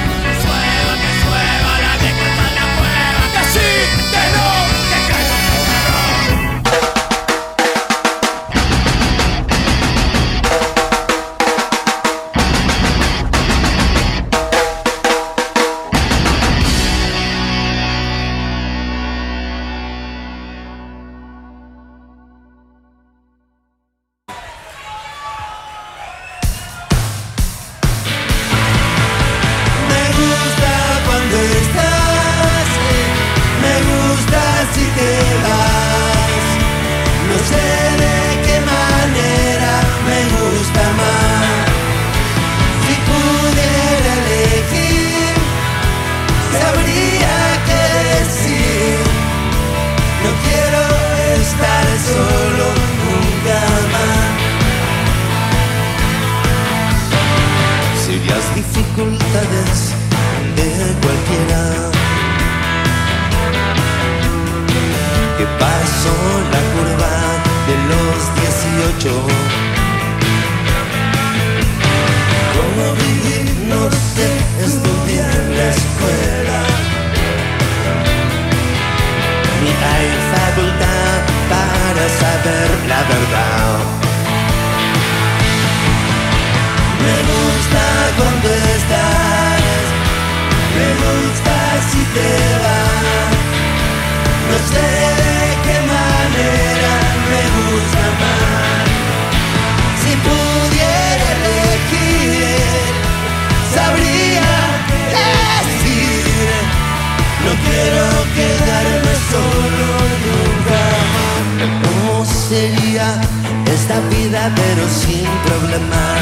pero 114.50 114.88
sin 114.90 115.26
problemas. 115.46 116.20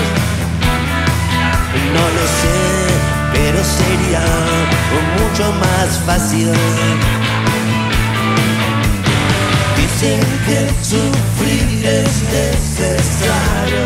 No 1.93 2.03
lo 2.17 2.25
sé, 2.39 2.61
pero 3.33 3.59
sería 3.63 4.23
mucho 5.17 5.51
más 5.53 5.87
fácil. 6.05 6.51
Dicen 9.75 10.19
que 10.45 10.59
sufrir 10.83 11.85
es 11.85 12.13
necesario, 12.39 13.85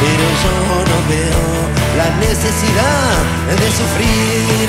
pero 0.00 0.26
yo 0.42 0.56
no 0.90 0.98
veo 1.08 1.44
la 1.98 2.08
necesidad 2.18 3.16
de 3.60 3.66
sufrir. 3.78 4.68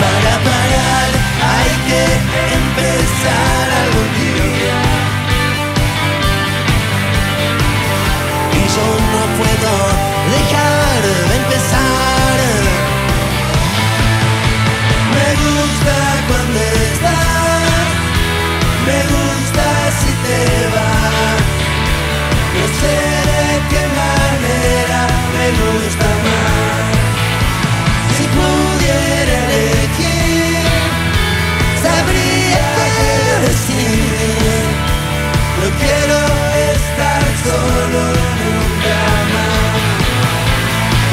Para 0.00 0.34
parar 0.44 1.10
hay 1.42 1.72
que 1.88 2.63
me 25.44 25.50
gusta 25.50 26.08
más. 26.24 26.84
Si 28.16 28.24
pudiera 28.36 29.34
elegir, 29.44 30.64
sabría 31.84 32.66
qué 32.96 33.12
decir. 33.46 34.64
No 35.60 35.66
quiero 35.80 36.18
estar 36.72 37.24
solo 37.44 38.00
nunca 38.40 39.00
más. 39.34 39.82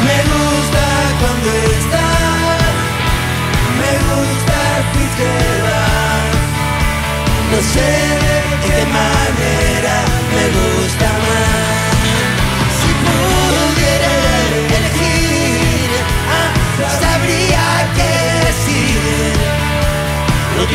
Me 0.08 0.18
gusta 0.32 0.86
cuando 1.20 1.50
estás, 1.78 2.74
me 3.80 3.92
gusta 4.08 4.60
si 4.94 5.06
te. 5.18 5.32
No 7.52 7.60
sé 7.74 8.21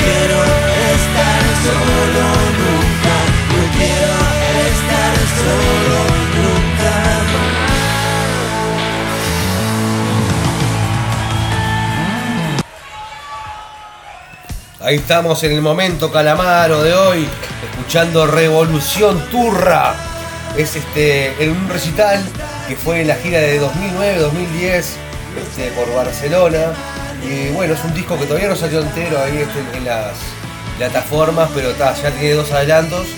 quiero 0.07 0.39
estar 0.95 1.43
solo 1.67 2.25
nunca, 2.63 3.17
no 3.53 3.63
quiero 3.77 4.15
estar 4.71 5.15
solo 5.43 5.99
nunca. 6.37 6.95
Ahí 14.81 14.97
estamos 14.97 15.43
en 15.43 15.53
el 15.53 15.63
momento 15.63 16.13
calamaro 16.13 16.83
de 16.83 16.95
hoy, 16.95 17.29
escuchando 17.71 18.27
Revolución 18.27 19.21
Turra. 19.31 19.95
Es 20.57 20.77
este 20.77 21.43
en 21.43 21.51
un 21.51 21.69
recital 21.69 22.25
que 22.69 22.77
fue 22.77 23.01
en 23.03 23.09
la 23.09 23.17
gira 23.17 23.41
de 23.41 23.61
2009-2010 23.61 24.77
este, 24.77 25.71
por 25.75 25.93
Barcelona. 25.95 26.73
Y 27.27 27.51
bueno, 27.51 27.75
es 27.75 27.85
un 27.85 27.93
disco 27.93 28.17
que 28.17 28.27
todavía 28.27 28.49
no 28.49 28.57
salió 28.57 28.81
entero 28.81 29.21
ahí 29.21 29.39
este, 29.39 29.77
en 29.77 29.85
las 29.85 30.13
plataformas, 30.79 31.51
pero 31.55 31.73
ta, 31.73 31.95
ya 31.95 32.11
tiene 32.13 32.35
dos 32.35 32.53
adelantos. 32.53 33.09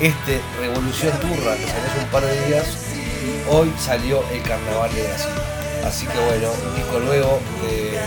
Este 0.00 0.40
Revolución 0.60 1.12
Turra, 1.20 1.56
que 1.56 1.66
salió 1.66 1.90
hace 1.90 1.98
un 2.00 2.10
par 2.10 2.22
de 2.22 2.46
días, 2.46 2.66
hoy 3.50 3.72
salió 3.78 4.22
el 4.32 4.42
Carnaval 4.42 4.94
de 4.94 5.02
Brasil. 5.02 5.30
Así 5.84 6.06
que 6.06 6.18
bueno, 6.18 6.48
un 6.68 6.76
disco 6.76 7.00
nuevo 7.00 7.40
de 7.62 7.98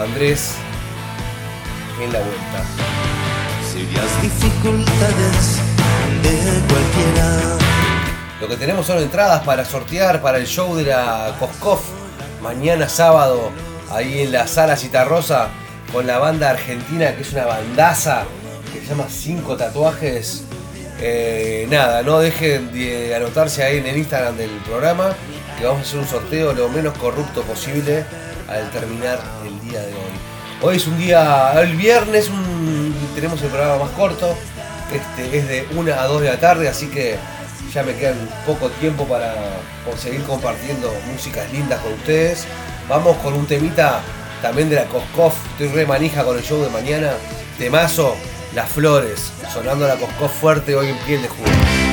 Andrés 0.00 0.52
en 2.00 2.12
la 2.12 2.20
vuelta. 2.20 2.62
Dificultades 4.22 5.60
de 6.22 6.60
cualquiera. 6.68 7.58
Lo 8.40 8.48
que 8.48 8.56
tenemos 8.56 8.86
son 8.86 8.98
entradas 8.98 9.42
para 9.42 9.64
sortear 9.64 10.22
para 10.22 10.38
el 10.38 10.46
show 10.46 10.74
de 10.76 10.84
la 10.84 11.34
Coscoff 11.38 11.80
mañana 12.42 12.88
sábado 12.88 13.50
ahí 13.90 14.22
en 14.22 14.32
la 14.32 14.46
sala 14.46 14.76
Citarrosa 14.76 15.48
con 15.92 16.06
la 16.06 16.18
banda 16.18 16.50
argentina 16.50 17.14
que 17.14 17.22
es 17.22 17.32
una 17.32 17.46
bandaza 17.46 18.24
que 18.72 18.80
se 18.80 18.86
llama 18.86 19.06
Cinco 19.08 19.56
Tatuajes. 19.56 20.44
Eh, 21.00 21.66
nada, 21.70 22.02
no 22.02 22.18
dejen 22.18 22.72
de 22.72 23.14
anotarse 23.14 23.62
ahí 23.62 23.78
en 23.78 23.86
el 23.86 23.98
Instagram 23.98 24.36
del 24.36 24.50
programa 24.66 25.14
que 25.58 25.66
vamos 25.66 25.80
a 25.80 25.82
hacer 25.82 25.98
un 25.98 26.06
sorteo 26.06 26.52
lo 26.52 26.68
menos 26.68 26.96
corrupto 26.98 27.42
posible 27.42 28.04
al 28.48 28.70
terminar 28.70 29.18
el 29.44 29.68
día 29.68 29.80
de 29.80 29.92
hoy. 29.92 30.16
Hoy 30.62 30.76
es 30.76 30.86
un 30.86 30.96
día, 30.98 31.52
el 31.60 31.76
viernes 31.76 32.30
tenemos 33.14 33.40
el 33.42 33.48
programa 33.48 33.84
más 33.84 33.90
corto, 33.90 34.34
este 34.92 35.38
es 35.38 35.48
de 35.48 35.66
1 35.74 35.92
a 35.92 36.06
2 36.06 36.22
de 36.22 36.28
la 36.28 36.40
tarde, 36.40 36.68
así 36.68 36.86
que 36.86 37.16
ya 37.72 37.82
me 37.82 37.94
quedan 37.94 38.16
poco 38.46 38.70
tiempo 38.70 39.04
para 39.04 39.34
seguir 39.98 40.22
compartiendo 40.22 40.92
músicas 41.12 41.50
lindas 41.52 41.80
con 41.80 41.92
ustedes. 41.92 42.46
Vamos 42.88 43.16
con 43.16 43.34
un 43.34 43.46
temita 43.46 44.00
también 44.40 44.68
de 44.68 44.76
la 44.76 44.84
Coscoff, 44.84 45.34
estoy 45.52 45.68
re 45.68 45.86
manija 45.86 46.22
con 46.22 46.36
el 46.36 46.44
show 46.44 46.62
de 46.62 46.70
mañana, 46.70 47.14
temazo, 47.58 48.14
Las 48.54 48.68
Flores, 48.68 49.32
sonando 49.52 49.88
la 49.88 49.96
Coscoff 49.96 50.32
fuerte 50.32 50.76
hoy 50.76 50.90
en 50.90 50.98
piel 50.98 51.22
de 51.22 51.28
jugo. 51.28 51.85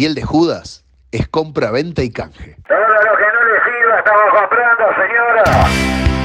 Piel 0.00 0.14
de 0.14 0.22
Judas 0.22 0.82
es 1.12 1.28
compra, 1.28 1.70
venta 1.70 2.02
y 2.02 2.10
canje. 2.10 2.56
Todo 2.66 2.78
lo 2.78 3.16
que 3.18 3.24
no 3.34 3.42
le 3.44 3.60
sirva 3.66 3.98
estamos 3.98 4.24
comprando, 4.32 4.84
señora. 4.96 6.19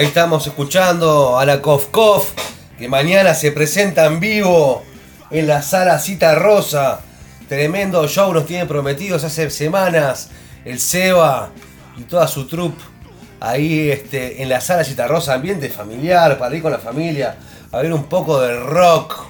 Ahí 0.00 0.06
estamos 0.06 0.46
escuchando 0.46 1.38
a 1.38 1.44
la 1.44 1.60
Kof 1.60 1.88
Kof, 1.88 2.30
que 2.78 2.88
mañana 2.88 3.34
se 3.34 3.52
presenta 3.52 4.06
en 4.06 4.18
vivo 4.18 4.82
en 5.30 5.46
la 5.46 5.60
sala 5.60 5.98
Cita 5.98 6.34
Rosa. 6.34 7.00
Tremendo 7.50 8.08
show 8.08 8.32
nos 8.32 8.46
tienen 8.46 8.66
prometidos 8.66 9.24
hace 9.24 9.50
semanas 9.50 10.30
el 10.64 10.80
Seba 10.80 11.50
y 11.98 12.04
toda 12.04 12.26
su 12.28 12.46
troupe 12.46 12.82
ahí 13.40 13.90
este, 13.90 14.42
en 14.42 14.48
la 14.48 14.62
sala 14.62 14.84
Cita 14.84 15.06
Rosa, 15.06 15.34
ambiente 15.34 15.68
familiar, 15.68 16.38
para 16.38 16.56
ir 16.56 16.62
con 16.62 16.72
la 16.72 16.78
familia, 16.78 17.36
a 17.70 17.76
ver 17.82 17.92
un 17.92 18.04
poco 18.04 18.40
de 18.40 18.58
rock. 18.58 19.26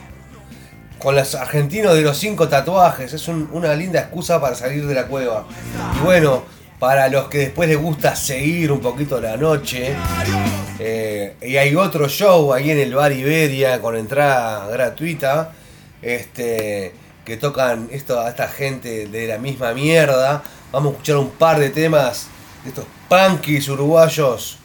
Con 1.01 1.17
los 1.17 1.35
argentinos 1.35 1.95
de 1.97 2.03
los 2.03 2.17
cinco 2.17 2.47
tatuajes, 2.49 3.13
es 3.13 3.27
un- 3.27 3.49
una 3.53 3.75
linda 3.75 3.99
excusa 3.99 4.41
para 4.41 4.55
salir 4.55 4.87
de 4.87 4.95
la 4.95 5.07
cueva. 5.09 5.47
Y 5.97 6.05
bueno, 6.05 6.45
para 6.81 7.09
los 7.09 7.29
que 7.29 7.39
después 7.39 7.69
les 7.69 7.79
gusta 7.79 8.17
seguir 8.17 8.73
un 8.73 8.81
poquito 8.81 9.21
la 9.21 9.37
noche, 9.37 9.95
eh, 10.83 11.37
y 11.43 11.59
hay 11.59 11.77
otro 11.77 12.09
show 12.09 12.55
ahí 12.55 12.71
en 12.71 12.79
el 12.79 12.95
Bar 12.95 13.13
Iberia 13.13 13.81
con 13.81 13.97
entrada 13.97 14.67
gratuita. 14.69 15.53
Este. 16.03 16.95
Que 17.23 17.37
tocan 17.37 17.89
esto 17.93 18.19
a 18.19 18.31
esta 18.31 18.49
gente 18.49 19.07
de 19.07 19.27
la 19.29 19.37
misma 19.37 19.75
mierda. 19.75 20.43
Vamos 20.73 20.89
a 20.89 20.93
escuchar 20.93 21.17
un 21.19 21.31
par 21.31 21.61
de 21.61 21.69
temas 21.69 22.29
de 22.65 22.71
estos 22.71 22.87
punkis 23.09 23.69
uruguayos. 23.69 24.59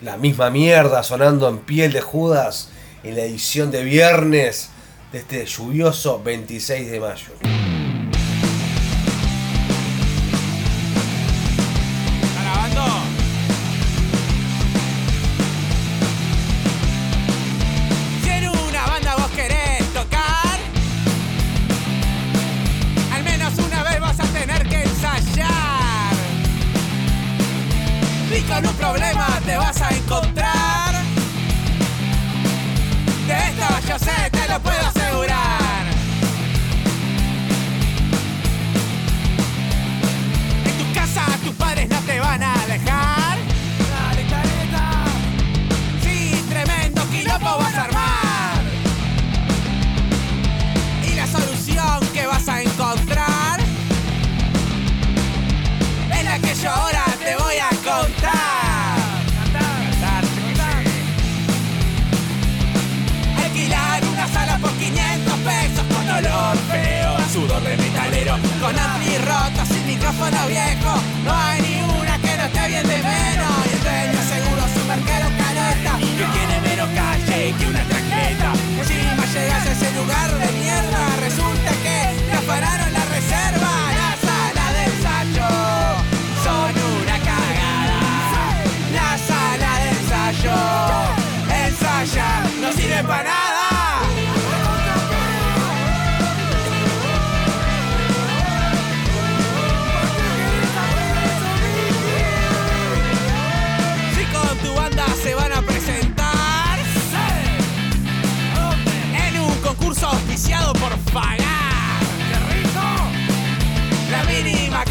La 0.00 0.16
misma 0.16 0.48
mierda 0.48 1.02
sonando 1.02 1.48
en 1.48 1.58
piel 1.58 1.92
de 1.92 2.00
Judas 2.00 2.70
en 3.02 3.16
la 3.16 3.22
edición 3.22 3.72
de 3.72 3.82
viernes 3.82 4.70
de 5.10 5.18
este 5.18 5.44
lluvioso 5.44 6.22
26 6.22 6.90
de 6.90 7.00
mayo. 7.00 7.61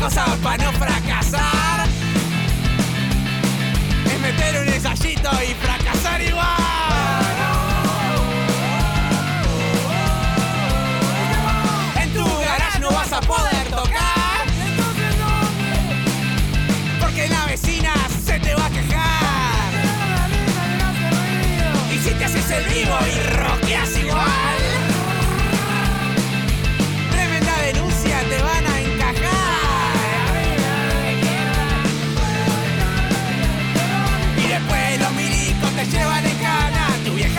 Cosa 0.02 0.26
para 0.42 0.64
no 0.64 0.72
fracasar. 0.80 1.88
Es 4.06 4.20
meter 4.20 4.62
un 4.62 4.68
ensayito 4.68 5.30
y 5.44 5.54
fracasar 5.54 5.71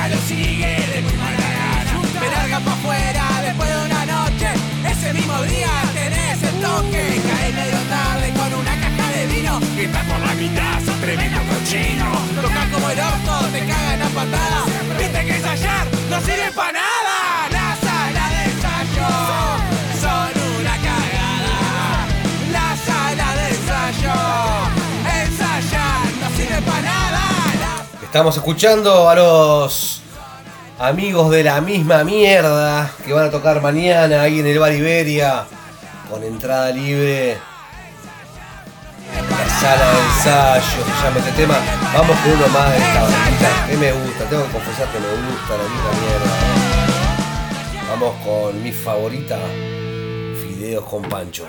lo 0.09 0.17
sigue 0.23 0.75
de 0.93 1.03
muy 1.03 1.13
mala 1.15 1.49
gana. 1.59 1.93
Me 2.21 2.29
larga 2.29 2.61
pa' 2.61 2.73
afuera 2.73 3.25
después 3.43 3.69
de 3.69 3.77
una 3.87 4.07
noche. 4.07 4.49
Ese 4.91 5.13
mismo 5.15 5.41
día 5.43 5.71
tenés 5.95 6.43
el 6.43 6.57
toque. 6.61 7.21
Cae 7.29 7.53
medio 7.53 7.81
tarde 7.89 8.33
con 8.33 8.53
una 8.55 8.75
caja 8.83 9.07
de 9.17 9.27
vino. 9.27 9.61
Y 9.77 9.81
está 9.85 10.03
por 10.03 10.21
la 10.21 10.35
mitad, 10.35 10.85
sos 10.85 11.01
tremendo 11.01 11.41
cochino. 11.51 12.07
Tocas 12.41 12.69
como 12.73 12.91
el 12.91 13.01
orto, 13.01 13.49
te 13.53 13.61
cagan 13.61 14.03
a 14.03 14.09
patadas. 14.09 14.67
Viste 14.99 15.25
que 15.27 15.37
ensayar 15.37 15.87
no 16.11 16.21
sirve 16.21 16.51
pa' 16.53 16.73
nada. 16.73 17.02
Estamos 28.13 28.37
escuchando 28.37 29.09
a 29.09 29.15
los 29.15 30.03
amigos 30.79 31.31
de 31.31 31.45
la 31.45 31.63
misma 31.63 32.05
mierda 32.05 32.93
que 33.07 33.15
van 33.15 33.29
a 33.29 33.31
tocar 33.31 33.63
mañana 33.63 34.21
ahí 34.21 34.41
en 34.41 34.47
el 34.49 34.59
Bar 34.59 34.75
Iberia 34.75 35.47
con 36.11 36.23
entrada 36.23 36.71
libre. 36.73 37.39
La 39.17 39.49
sala 39.59 39.93
de 39.93 39.99
ensayo 39.99 40.85
se 40.85 41.03
llama 41.03 41.19
este 41.21 41.33
tema. 41.33 41.55
Vamos 41.95 42.15
con 42.19 42.33
uno 42.33 42.49
más 42.49 42.71
de 42.73 42.77
esta 42.77 43.03
bandita 43.03 43.67
que 43.71 43.77
me 43.79 43.93
gusta, 43.93 44.25
tengo 44.27 44.45
que 44.45 44.53
confesar 44.53 44.89
que 44.89 44.99
me 44.99 45.09
gusta 45.09 45.57
la 45.57 45.63
misma 45.63 45.91
mierda. 46.03 46.33
Vamos 47.89 48.15
con 48.27 48.63
mi 48.63 48.73
favorita, 48.73 49.39
Fideos 50.37 50.85
con 50.85 51.01
Panchos. 51.01 51.49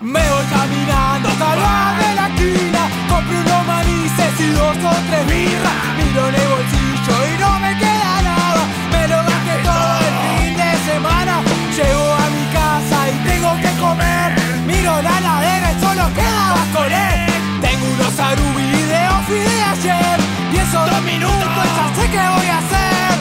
Me 0.00 0.18
voy 0.18 0.44
caminando 0.46 1.28
hasta 1.28 1.52
el 1.52 1.60
bar 1.60 1.98
de 1.98 2.14
la 2.14 2.28
esquina. 2.28 2.88
Compro 3.06 3.36
unos 3.36 3.66
manices 3.66 4.40
y 4.40 4.46
dos 4.52 4.76
o 4.78 4.96
tres 5.10 5.26
birras. 5.26 5.76
Miro 5.98 6.26
en 6.26 6.34
el 6.36 6.48
bolsillo 6.48 7.16
y 7.28 7.38
no 7.38 7.60
me 7.60 7.76
queda 7.76 8.22
nada. 8.22 8.62
Me 8.92 9.08
lo 9.08 9.16
gasté 9.16 9.54
todo 9.62 9.98
el 10.08 10.14
fin 10.24 10.56
de 10.56 10.72
semana. 10.90 11.42
Llego 11.76 12.14
a 12.16 12.26
mi 12.32 12.44
casa 12.48 12.98
y 13.12 13.28
tengo 13.28 13.52
que 13.60 13.72
comer. 13.78 14.32
Miro 14.66 15.02
la 15.02 15.20
ladera 15.20 15.70
y 15.70 15.80
solo 15.80 16.04
queda 16.14 16.44
basconet 16.56 17.60
Tengo 17.60 17.86
unos 17.92 18.18
arubi 18.18 18.72
de 18.88 19.00
ofi 19.20 19.38
de 19.52 19.62
ayer. 19.72 20.18
Pienso 20.50 20.78
dos 20.80 21.02
minutos 21.02 21.60
y 21.60 21.76
ya 21.76 21.86
sé 21.94 22.10
qué 22.10 22.24
voy 22.36 22.48
a 22.48 22.58
hacer. 22.64 23.12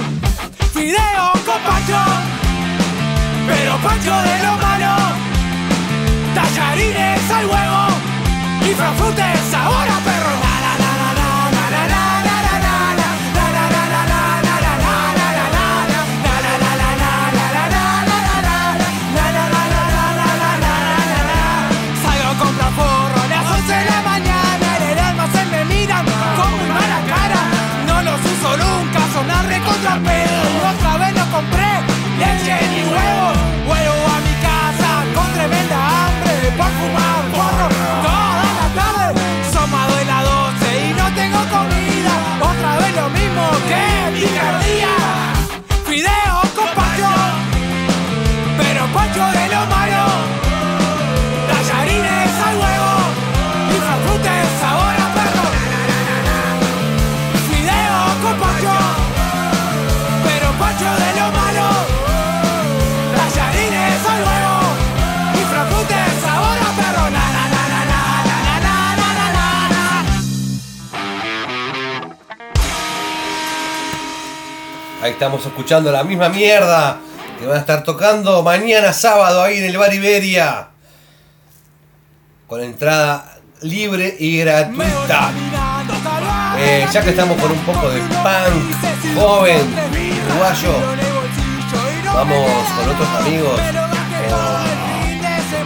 Fideo 0.72 1.28
con 1.46 1.60
pancho. 1.60 2.02
Pero 3.48 3.76
pancho 3.84 4.16
de 4.22 4.44
lo 4.46 4.58
malo 4.64 5.09
Tallarines 6.60 7.32
al 7.32 7.46
huevo 7.46 7.88
y 8.70 8.74
frafrutes 8.74 9.40
sabor 9.50 9.88
a 9.88 10.00
perro. 10.04 10.36
Salgo 22.04 22.32
con 22.44 23.30
las 23.30 23.46
11 23.52 23.74
de 23.74 23.86
la 23.86 24.02
mañana. 24.02 24.68
El 24.92 25.00
almacén 25.00 25.50
me 25.52 25.66
miran 25.66 26.06
con 26.36 26.52
muy 26.58 26.70
mala 26.70 27.00
cara. 27.08 27.42
No 27.88 28.02
los 28.04 28.20
uso 28.20 28.58
nunca, 28.58 29.00
sonar 29.14 29.46
recontra. 29.46 29.94
Otra 29.96 30.98
vez 30.98 31.14
los 31.16 31.28
compré, 31.28 31.72
leche 32.20 32.58
y 32.76 32.84
huevo. 32.92 33.39
Fumar 36.78 37.22
porro 37.34 37.68
toda 38.06 38.44
la 38.60 38.68
tarde. 38.80 39.08
Son 39.54 39.70
más 39.72 39.88
de 39.96 40.06
las 40.06 40.24
12 40.24 40.88
y 40.88 40.94
no 41.00 41.06
tengo 41.20 41.42
comida. 41.56 42.14
Otra 42.52 42.72
vez 42.80 42.92
lo 42.96 43.10
mismo 43.10 43.44
que 43.70 43.84
picardía. 44.20 44.94
Fideo 45.88 46.38
con 46.56 46.70
pacho 46.80 47.12
Pero 48.62 48.82
pacho 48.98 49.24
de 49.38 49.46
lo 49.54 49.62
malo. 49.76 50.04
Tallarines 51.50 52.34
al 52.48 52.56
huevo 52.62 52.94
Y 53.74 53.78
frutes 53.88 54.46
sabor 54.62 54.96
a 55.06 55.08
perro. 55.18 55.48
Fideo 57.50 58.02
con 58.24 58.36
pacho 58.46 58.76
Pero 60.26 60.48
pacho 60.62 60.90
de 61.04 61.10
lo 61.20 61.28
malo 61.38 61.49
Ahí 75.02 75.12
estamos 75.12 75.46
escuchando 75.46 75.94
la 75.94 76.04
misma 76.04 76.28
mierda 76.28 76.98
que 77.40 77.46
van 77.46 77.56
a 77.56 77.60
estar 77.62 77.84
tocando 77.84 78.44
mañana 78.44 78.92
sábado 78.92 79.42
ahí 79.42 79.60
en 79.60 79.64
el 79.66 79.78
Bar 79.78 79.94
Iberia. 79.94 80.68
Con 82.48 82.62
entrada 82.62 83.38
libre 83.62 84.18
y 84.20 84.40
gratuita. 84.40 85.32
Eh, 86.58 86.86
ya 86.92 87.02
que 87.02 87.12
estamos 87.12 87.42
con 87.42 87.50
un 87.50 87.60
poco 87.60 87.90
de 87.90 88.02
punk 88.02 89.16
joven, 89.16 89.74
uruguayo, 90.28 90.74
vamos 92.14 92.50
con 92.78 92.90
otros 92.90 93.10
amigos. 93.22 93.62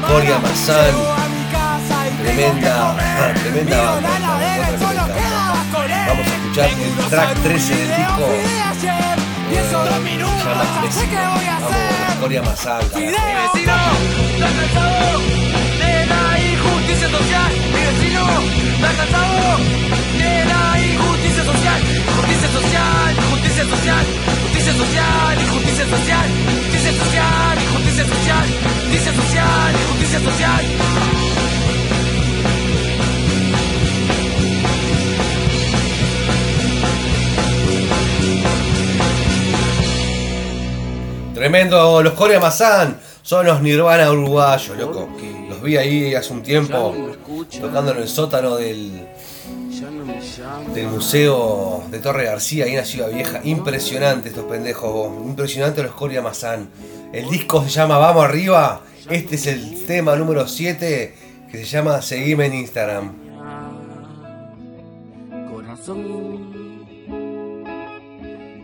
Coria 0.07 0.37
Mazán, 0.37 0.93
tremenda, 2.21 3.33
tremenda 3.41 3.81
banda. 3.81 4.09
Vamos 6.07 6.27
a 6.27 6.35
escuchar 6.35 6.69
el 6.69 7.09
track 7.09 7.41
13 7.41 7.75
del 7.75 7.87
disco. 7.87 9.22
Eh, 9.55 9.63
se 9.67 9.73
llama 9.73 9.99
Vecino. 10.81 11.19
Vamos 11.61 11.75
con 12.07 12.17
Coria 12.21 12.41
Mazán. 12.41 12.81
carajo. 12.89 13.53
vecino, 13.53 13.75
está 14.33 14.47
cansado 14.59 15.19
de 15.79 15.93
la 16.11 16.23
injusticia 16.51 17.09
social. 17.09 17.51
Mi 17.73 17.81
vecino, 17.89 18.23
está 18.75 18.89
cansado 18.97 19.57
de 20.17 20.33
la 20.45 20.63
injusticia 20.79 21.43
social. 21.43 21.81
Justicia 22.15 22.49
social, 22.57 23.11
justicia 23.31 23.63
social, 23.73 24.05
justicia 24.41 24.73
social, 24.73 25.41
injusticia 25.41 25.85
social, 25.85 26.27
justicia 26.63 26.93
social, 27.03 27.55
injusticia 27.63 28.05
social, 28.05 28.47
justicia 28.89 29.13
social, 29.13 29.71
injusticia 29.81 30.19
social. 30.19 31.32
Tremendo, 41.43 42.01
los 42.01 42.13
Corea 42.13 42.39
Mazán 42.39 43.01
son 43.21 43.45
los 43.45 43.61
Nirvana 43.61 44.09
uruguayos, 44.09 44.77
loco. 44.77 45.09
Los 45.49 45.61
vi 45.61 45.75
ahí 45.75 46.15
hace 46.15 46.31
un 46.31 46.41
tiempo 46.41 46.95
tocando 47.59 47.91
en 47.91 47.97
el 47.97 48.07
sótano 48.07 48.55
del, 48.55 49.05
del 50.73 50.87
Museo 50.87 51.83
de 51.91 51.99
Torre 51.99 52.23
García, 52.23 52.63
ahí 52.63 52.71
en 52.71 52.77
la 52.77 52.85
Ciudad 52.85 53.11
Vieja. 53.11 53.41
Impresionante 53.43 54.29
estos 54.29 54.45
pendejos, 54.45 55.11
impresionante 55.21 55.83
los 55.83 55.91
Corea 55.91 56.21
Mazán. 56.21 56.69
El 57.11 57.29
disco 57.29 57.61
se 57.61 57.71
llama 57.71 57.97
Vamos 57.97 58.23
Arriba. 58.23 58.81
Este 59.09 59.35
es 59.35 59.45
el 59.47 59.85
tema 59.85 60.15
número 60.15 60.47
7 60.47 61.15
que 61.51 61.57
se 61.57 61.65
llama 61.65 62.01
Seguime 62.01 62.45
en 62.45 62.53
Instagram. 62.53 63.15
Corazón, 65.51 66.85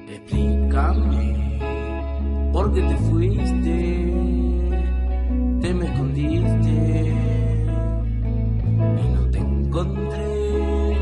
explícame 0.10 1.30
por 2.52 2.74
qué 2.74 2.82
te 2.82 2.98
fuiste, 2.98 4.14
te 5.62 5.74
me 5.74 5.86
escondiste 5.86 7.14
y 8.78 9.08
no 9.14 9.22
te 9.32 9.40
encontré. 9.40 10.98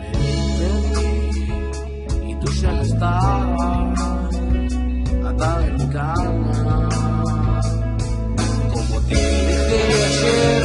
Me 0.00 0.10
perdí 0.58 2.30
y 2.30 2.34
tú 2.36 2.50
ya 2.52 2.80
estabas 2.80 4.34
atada 5.24 5.66
en 5.66 5.74
mi 5.74 5.86
cama, 5.92 6.88
como 8.72 9.00
te 9.08 9.14
dejé 9.14 10.04
ayer. 10.04 10.63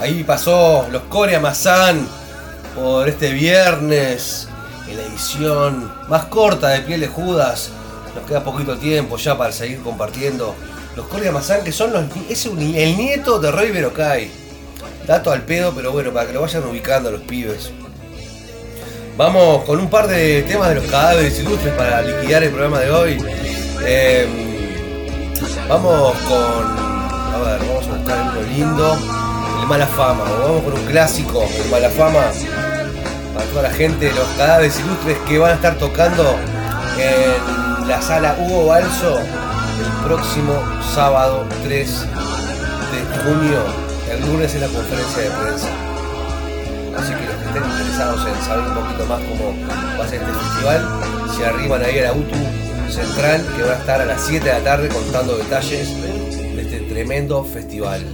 Ahí 0.00 0.24
pasó 0.24 0.88
los 0.90 1.02
Corea 1.02 1.40
Masan 1.40 2.08
por 2.74 3.06
este 3.06 3.32
viernes 3.32 4.48
en 4.88 4.96
la 4.96 5.02
edición 5.02 5.92
más 6.08 6.24
corta 6.24 6.68
de 6.68 6.80
Piel 6.80 7.00
de 7.00 7.06
Judas. 7.06 7.70
Nos 8.14 8.24
queda 8.24 8.42
poquito 8.42 8.78
tiempo 8.78 9.18
ya 9.18 9.36
para 9.36 9.52
seguir 9.52 9.82
compartiendo. 9.82 10.54
Los 10.96 11.06
Corea 11.06 11.32
Masan 11.32 11.64
que 11.64 11.70
son 11.70 11.92
los, 11.92 12.04
es 12.30 12.46
el 12.46 12.96
nieto 12.96 13.38
de 13.40 13.50
Roy 13.50 13.72
Berocay. 13.72 14.30
Dato 15.06 15.32
al 15.32 15.42
pedo, 15.42 15.74
pero 15.76 15.92
bueno, 15.92 16.12
para 16.14 16.26
que 16.26 16.32
lo 16.32 16.40
vayan 16.40 16.64
ubicando 16.64 17.10
los 17.10 17.20
pibes. 17.20 17.70
Vamos 19.18 19.64
con 19.64 19.80
un 19.80 19.90
par 19.90 20.08
de 20.08 20.42
temas 20.44 20.70
de 20.70 20.76
los 20.76 20.84
cadáveres 20.84 21.38
ilustres 21.40 21.74
para 21.74 22.00
liquidar 22.00 22.42
el 22.42 22.50
programa 22.50 22.80
de 22.80 22.90
hoy. 22.90 23.18
Eh, 23.84 24.26
vamos 25.68 26.16
con. 26.20 26.78
A 27.34 27.38
ver, 27.44 27.58
vamos 27.68 27.86
a 27.86 27.96
buscar 27.98 28.32
uno 28.32 28.42
lindo. 28.48 29.19
El 29.60 29.66
Mala 29.66 29.86
Fama. 29.86 30.24
o 30.24 30.42
Vamos 30.42 30.62
con 30.64 30.72
un 30.72 30.86
clásico, 30.86 31.44
el 31.62 31.70
Mala 31.70 31.90
Fama. 31.90 32.24
Para 33.34 33.46
toda 33.46 33.62
la 33.62 33.70
gente 33.70 34.12
los 34.12 34.26
cadáveres 34.36 34.80
ilustres 34.80 35.18
que 35.28 35.38
van 35.38 35.52
a 35.52 35.54
estar 35.54 35.76
tocando 35.76 36.36
en 36.98 37.88
la 37.88 38.00
sala 38.00 38.36
Hugo 38.40 38.66
Balso 38.66 39.18
el 39.18 40.06
próximo 40.06 40.54
sábado 40.94 41.46
3 41.62 42.00
de 42.00 43.18
junio. 43.22 43.62
El 44.10 44.20
lunes 44.26 44.54
es 44.54 44.60
la 44.60 44.68
conferencia 44.68 45.22
de 45.22 45.30
prensa. 45.30 45.68
Así 46.98 47.14
que 47.14 47.26
los 47.26 47.36
que 47.36 47.44
estén 47.46 47.64
interesados 47.64 48.26
en 48.26 48.44
saber 48.44 48.66
un 48.66 48.74
poquito 48.74 49.06
más 49.06 49.20
cómo 49.20 49.54
va 49.98 50.04
a 50.04 50.08
ser 50.08 50.20
este 50.22 50.32
festival, 50.32 50.88
se 51.36 51.46
arriban 51.46 51.82
ahí 51.84 51.98
a 52.00 52.02
la 52.04 52.12
UTU 52.12 52.90
Central, 52.90 53.46
que 53.56 53.62
va 53.62 53.72
a 53.72 53.78
estar 53.78 54.00
a 54.00 54.04
las 54.04 54.20
7 54.22 54.44
de 54.44 54.52
la 54.52 54.64
tarde 54.64 54.88
contando 54.88 55.36
detalles 55.36 55.88
de 56.02 56.60
este 56.60 56.80
tremendo 56.80 57.44
festival. 57.44 58.04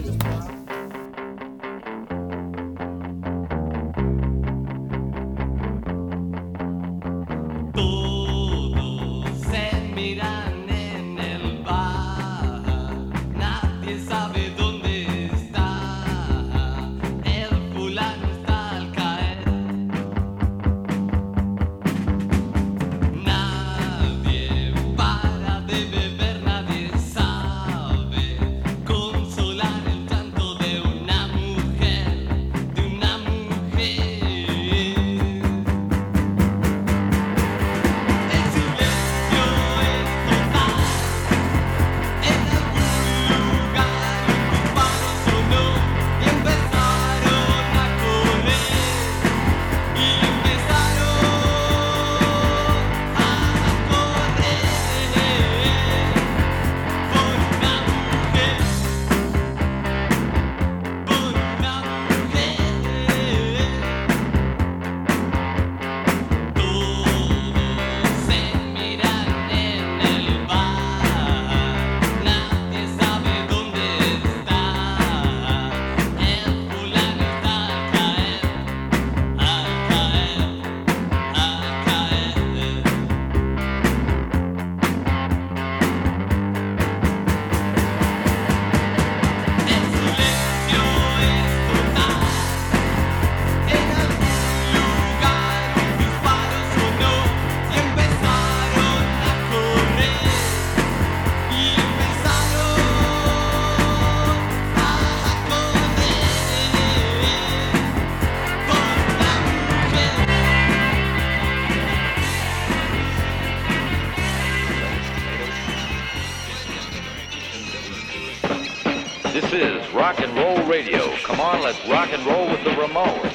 Let's 121.67 121.89
rock 121.89 122.13
and 122.13 122.25
roll 122.25 122.47
with 122.49 122.63
the 122.63 122.71
Ramones. 122.71 123.33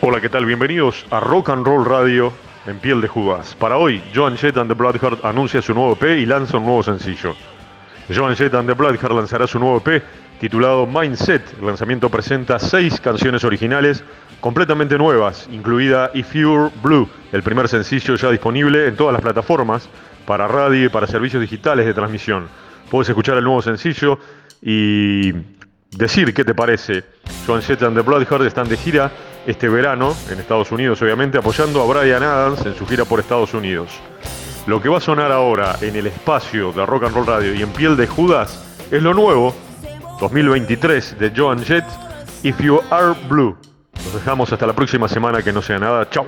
Hola, 0.00 0.20
¿qué 0.20 0.28
tal? 0.28 0.44
Bienvenidos 0.44 1.06
a 1.10 1.20
Rock 1.20 1.50
and 1.50 1.64
Roll 1.64 1.84
Radio 1.84 2.32
en 2.66 2.78
piel 2.78 3.00
de 3.00 3.08
Judas. 3.08 3.54
Para 3.58 3.76
hoy, 3.76 4.02
Joan 4.14 4.36
Jett 4.36 4.56
and 4.56 4.68
the 4.68 4.74
Bloodheart 4.74 5.24
anuncia 5.24 5.60
su 5.62 5.74
nuevo 5.74 5.92
EP 5.92 6.18
y 6.18 6.26
lanza 6.26 6.58
un 6.58 6.64
nuevo 6.64 6.82
sencillo. 6.82 7.34
Joan 8.14 8.36
Jett 8.36 8.54
and 8.54 8.68
the 8.68 8.74
Bloodheart 8.74 9.14
lanzará 9.14 9.46
su 9.46 9.58
nuevo 9.58 9.82
EP 9.84 10.02
titulado 10.40 10.86
Mindset. 10.86 11.58
El 11.58 11.66
lanzamiento 11.66 12.08
presenta 12.08 12.58
seis 12.58 13.00
canciones 13.00 13.44
originales 13.44 14.02
completamente 14.40 14.98
nuevas, 14.98 15.48
incluida 15.52 16.10
If 16.14 16.34
You're 16.34 16.70
Blue, 16.82 17.08
el 17.30 17.42
primer 17.42 17.68
sencillo 17.68 18.16
ya 18.16 18.30
disponible 18.30 18.88
en 18.88 18.96
todas 18.96 19.12
las 19.12 19.22
plataformas 19.22 19.88
para 20.26 20.48
radio 20.48 20.86
y 20.86 20.88
para 20.88 21.06
servicios 21.06 21.40
digitales 21.40 21.86
de 21.86 21.94
transmisión. 21.94 22.48
Puedes 22.90 23.08
escuchar 23.08 23.38
el 23.38 23.44
nuevo 23.44 23.62
sencillo 23.62 24.18
y 24.60 25.32
decir 25.90 26.34
qué 26.34 26.44
te 26.44 26.54
parece. 26.54 27.04
Joan 27.46 27.62
Jett 27.62 27.82
and 27.82 27.96
the 27.96 28.02
Bloodheart 28.02 28.44
están 28.44 28.68
de 28.68 28.76
gira 28.76 29.10
este 29.46 29.68
verano 29.68 30.14
en 30.30 30.38
Estados 30.38 30.70
Unidos, 30.72 31.00
obviamente 31.02 31.38
apoyando 31.38 31.82
a 31.82 31.86
Brian 31.86 32.22
Adams 32.22 32.64
en 32.66 32.74
su 32.74 32.86
gira 32.86 33.04
por 33.04 33.20
Estados 33.20 33.54
Unidos. 33.54 33.90
Lo 34.66 34.80
que 34.80 34.88
va 34.88 34.98
a 34.98 35.00
sonar 35.00 35.32
ahora 35.32 35.76
en 35.80 35.96
el 35.96 36.06
espacio 36.06 36.72
de 36.72 36.86
Rock 36.86 37.04
and 37.04 37.14
Roll 37.14 37.26
Radio 37.26 37.54
y 37.54 37.62
en 37.62 37.70
piel 37.70 37.96
de 37.96 38.06
Judas 38.06 38.64
es 38.90 39.02
lo 39.02 39.12
nuevo 39.14 39.54
2023 40.20 41.18
de 41.18 41.32
Joan 41.36 41.64
Jett, 41.64 41.84
If 42.42 42.60
You 42.60 42.80
Are 42.90 43.14
Blue. 43.28 43.56
Nos 44.04 44.14
dejamos 44.14 44.52
hasta 44.52 44.66
la 44.66 44.72
próxima 44.72 45.08
semana 45.08 45.42
que 45.42 45.52
no 45.52 45.62
sea 45.62 45.78
nada. 45.78 46.08
Chau. 46.10 46.26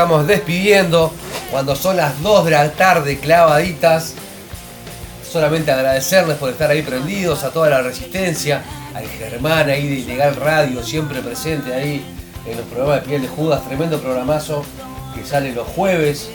Estamos 0.00 0.26
despidiendo. 0.26 1.12
Cuando 1.50 1.76
son 1.76 1.98
las 1.98 2.22
2 2.22 2.46
de 2.46 2.50
la 2.52 2.72
tarde 2.72 3.18
clavaditas. 3.18 4.14
Solamente 5.30 5.70
agradecerles 5.70 6.38
por 6.38 6.48
estar 6.48 6.70
ahí 6.70 6.80
prendidos, 6.80 7.44
a 7.44 7.50
toda 7.50 7.68
la 7.68 7.82
resistencia, 7.82 8.62
al 8.94 9.06
Germán 9.06 9.68
ahí 9.68 9.86
de 9.88 9.94
Ilegal 9.96 10.36
Radio, 10.36 10.82
siempre 10.82 11.20
presente 11.20 11.74
ahí 11.74 12.02
en 12.46 12.56
los 12.56 12.66
programas 12.66 13.02
de 13.02 13.08
Piel 13.08 13.22
de 13.22 13.28
Judas, 13.28 13.62
tremendo 13.68 14.00
programazo 14.00 14.64
que 15.14 15.22
sale 15.22 15.52
los 15.52 15.68
jueves 15.68 16.30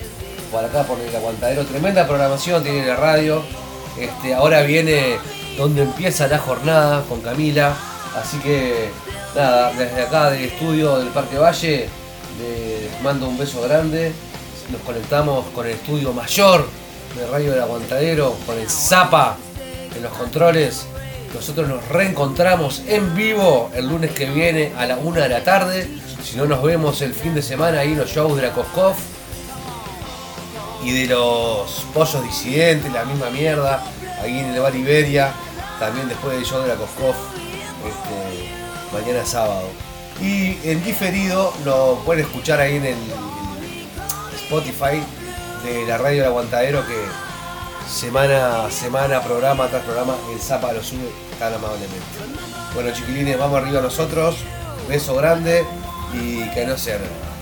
por 0.51 0.63
acá 0.63 0.83
por 0.83 0.99
el 0.99 1.13
aguantadero, 1.13 1.65
tremenda 1.65 2.05
programación 2.05 2.63
tiene 2.63 2.85
la 2.85 2.95
radio. 2.95 3.41
Este, 3.99 4.35
ahora 4.35 4.61
viene 4.61 5.17
donde 5.57 5.81
empieza 5.81 6.27
la 6.27 6.37
jornada 6.37 7.03
con 7.09 7.19
Camila, 7.21 7.75
así 8.15 8.37
que 8.37 8.91
nada, 9.35 9.73
desde 9.73 10.03
acá 10.03 10.29
del 10.29 10.45
estudio 10.45 10.99
del 10.99 11.07
Parque 11.09 11.37
Valle 11.39 11.89
les 12.39 13.01
mando 13.01 13.27
un 13.27 13.37
beso 13.37 13.61
grande. 13.61 14.11
Nos 14.71 14.81
conectamos 14.81 15.45
con 15.53 15.65
el 15.65 15.73
estudio 15.73 16.11
mayor 16.13 16.67
de 17.15 17.27
Radio 17.27 17.51
del 17.51 17.61
Aguantadero, 17.61 18.35
con 18.45 18.57
el 18.59 18.69
Zapa 18.69 19.37
en 19.95 20.03
los 20.03 20.11
controles. 20.13 20.85
Nosotros 21.33 21.67
nos 21.67 21.87
reencontramos 21.89 22.81
en 22.87 23.15
vivo 23.15 23.69
el 23.75 23.87
lunes 23.87 24.11
que 24.11 24.25
viene 24.25 24.73
a 24.77 24.85
la 24.85 24.97
una 24.97 25.21
de 25.21 25.29
la 25.29 25.43
tarde. 25.43 25.87
Si 26.23 26.37
no 26.37 26.45
nos 26.45 26.63
vemos 26.63 27.01
el 27.01 27.13
fin 27.13 27.35
de 27.35 27.41
semana 27.41 27.79
ahí 27.79 27.91
en 27.91 27.99
los 27.99 28.09
shows 28.09 28.35
de 28.35 28.41
la 28.41 28.53
Coscoff 28.53 28.97
y 30.83 30.91
de 30.91 31.07
los 31.07 31.85
pollos 31.93 32.23
disidentes, 32.23 32.91
la 32.91 33.05
misma 33.05 33.29
mierda, 33.29 33.83
ahí 34.21 34.39
en 34.39 34.53
el 34.53 34.59
Bar 34.59 34.75
Iberia, 34.75 35.31
también 35.79 36.07
después 36.07 36.35
del 36.35 36.45
show 36.45 36.61
de 36.61 36.69
la 36.69 36.75
Coscoff, 36.75 37.15
este, 37.85 38.49
mañana 38.93 39.25
sábado. 39.25 39.84
Y 40.21 40.57
en 40.63 40.83
diferido 40.83 41.53
lo 41.65 41.99
pueden 42.05 42.25
escuchar 42.25 42.59
ahí 42.59 42.77
en 42.77 42.85
el 42.85 42.97
Spotify 44.35 45.01
de 45.63 45.85
la 45.85 45.97
radio 45.97 46.19
del 46.19 46.27
aguantadero 46.27 46.85
que 46.87 47.05
semana 47.89 48.65
a 48.65 48.71
semana, 48.71 49.21
programa 49.21 49.67
tras 49.67 49.83
programa, 49.83 50.15
el 50.31 50.39
Zapa 50.39 50.73
lo 50.73 50.83
sube 50.83 51.09
tan 51.39 51.53
amablemente. 51.53 51.95
Bueno 52.73 52.91
chiquilines, 52.91 53.37
vamos 53.37 53.61
arriba 53.61 53.81
nosotros, 53.81 54.35
beso 54.87 55.15
grande 55.15 55.65
y 56.13 56.49
que 56.51 56.65
no 56.65 56.77
sea 56.77 56.97
nada. 56.97 57.34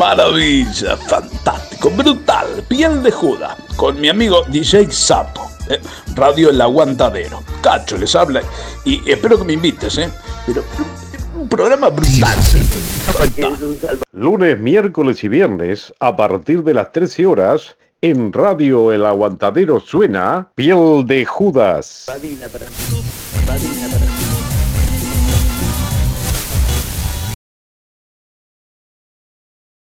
Maravilla, 0.00 0.96
fantástico, 0.96 1.90
brutal, 1.90 2.64
piel 2.66 3.02
de 3.02 3.10
Judas, 3.10 3.54
con 3.76 4.00
mi 4.00 4.08
amigo 4.08 4.42
DJ 4.48 4.90
Sapo, 4.90 5.50
eh, 5.68 5.78
Radio 6.14 6.48
El 6.48 6.58
Aguantadero. 6.62 7.42
Cacho 7.60 7.98
les 7.98 8.16
habla 8.16 8.40
y 8.86 9.06
espero 9.10 9.36
que 9.36 9.44
me 9.44 9.52
invites, 9.52 9.98
¿eh? 9.98 10.08
Pero 10.46 10.64
un 11.38 11.46
programa 11.50 11.90
brutal. 11.90 12.34
Lunes, 14.12 14.58
miércoles 14.58 15.22
y 15.22 15.28
viernes, 15.28 15.92
a 16.00 16.16
partir 16.16 16.64
de 16.64 16.72
las 16.72 16.92
13 16.92 17.26
horas, 17.26 17.76
en 18.00 18.32
Radio 18.32 18.92
El 18.92 19.04
Aguantadero 19.04 19.80
suena 19.80 20.50
Piel 20.54 21.04
de 21.04 21.26
Judas. 21.26 22.04
Padina 22.06 22.48
para 22.48 22.64
mí. 22.64 23.02
Padina 23.46 23.88
para 23.88 24.06
mí. 24.06 24.29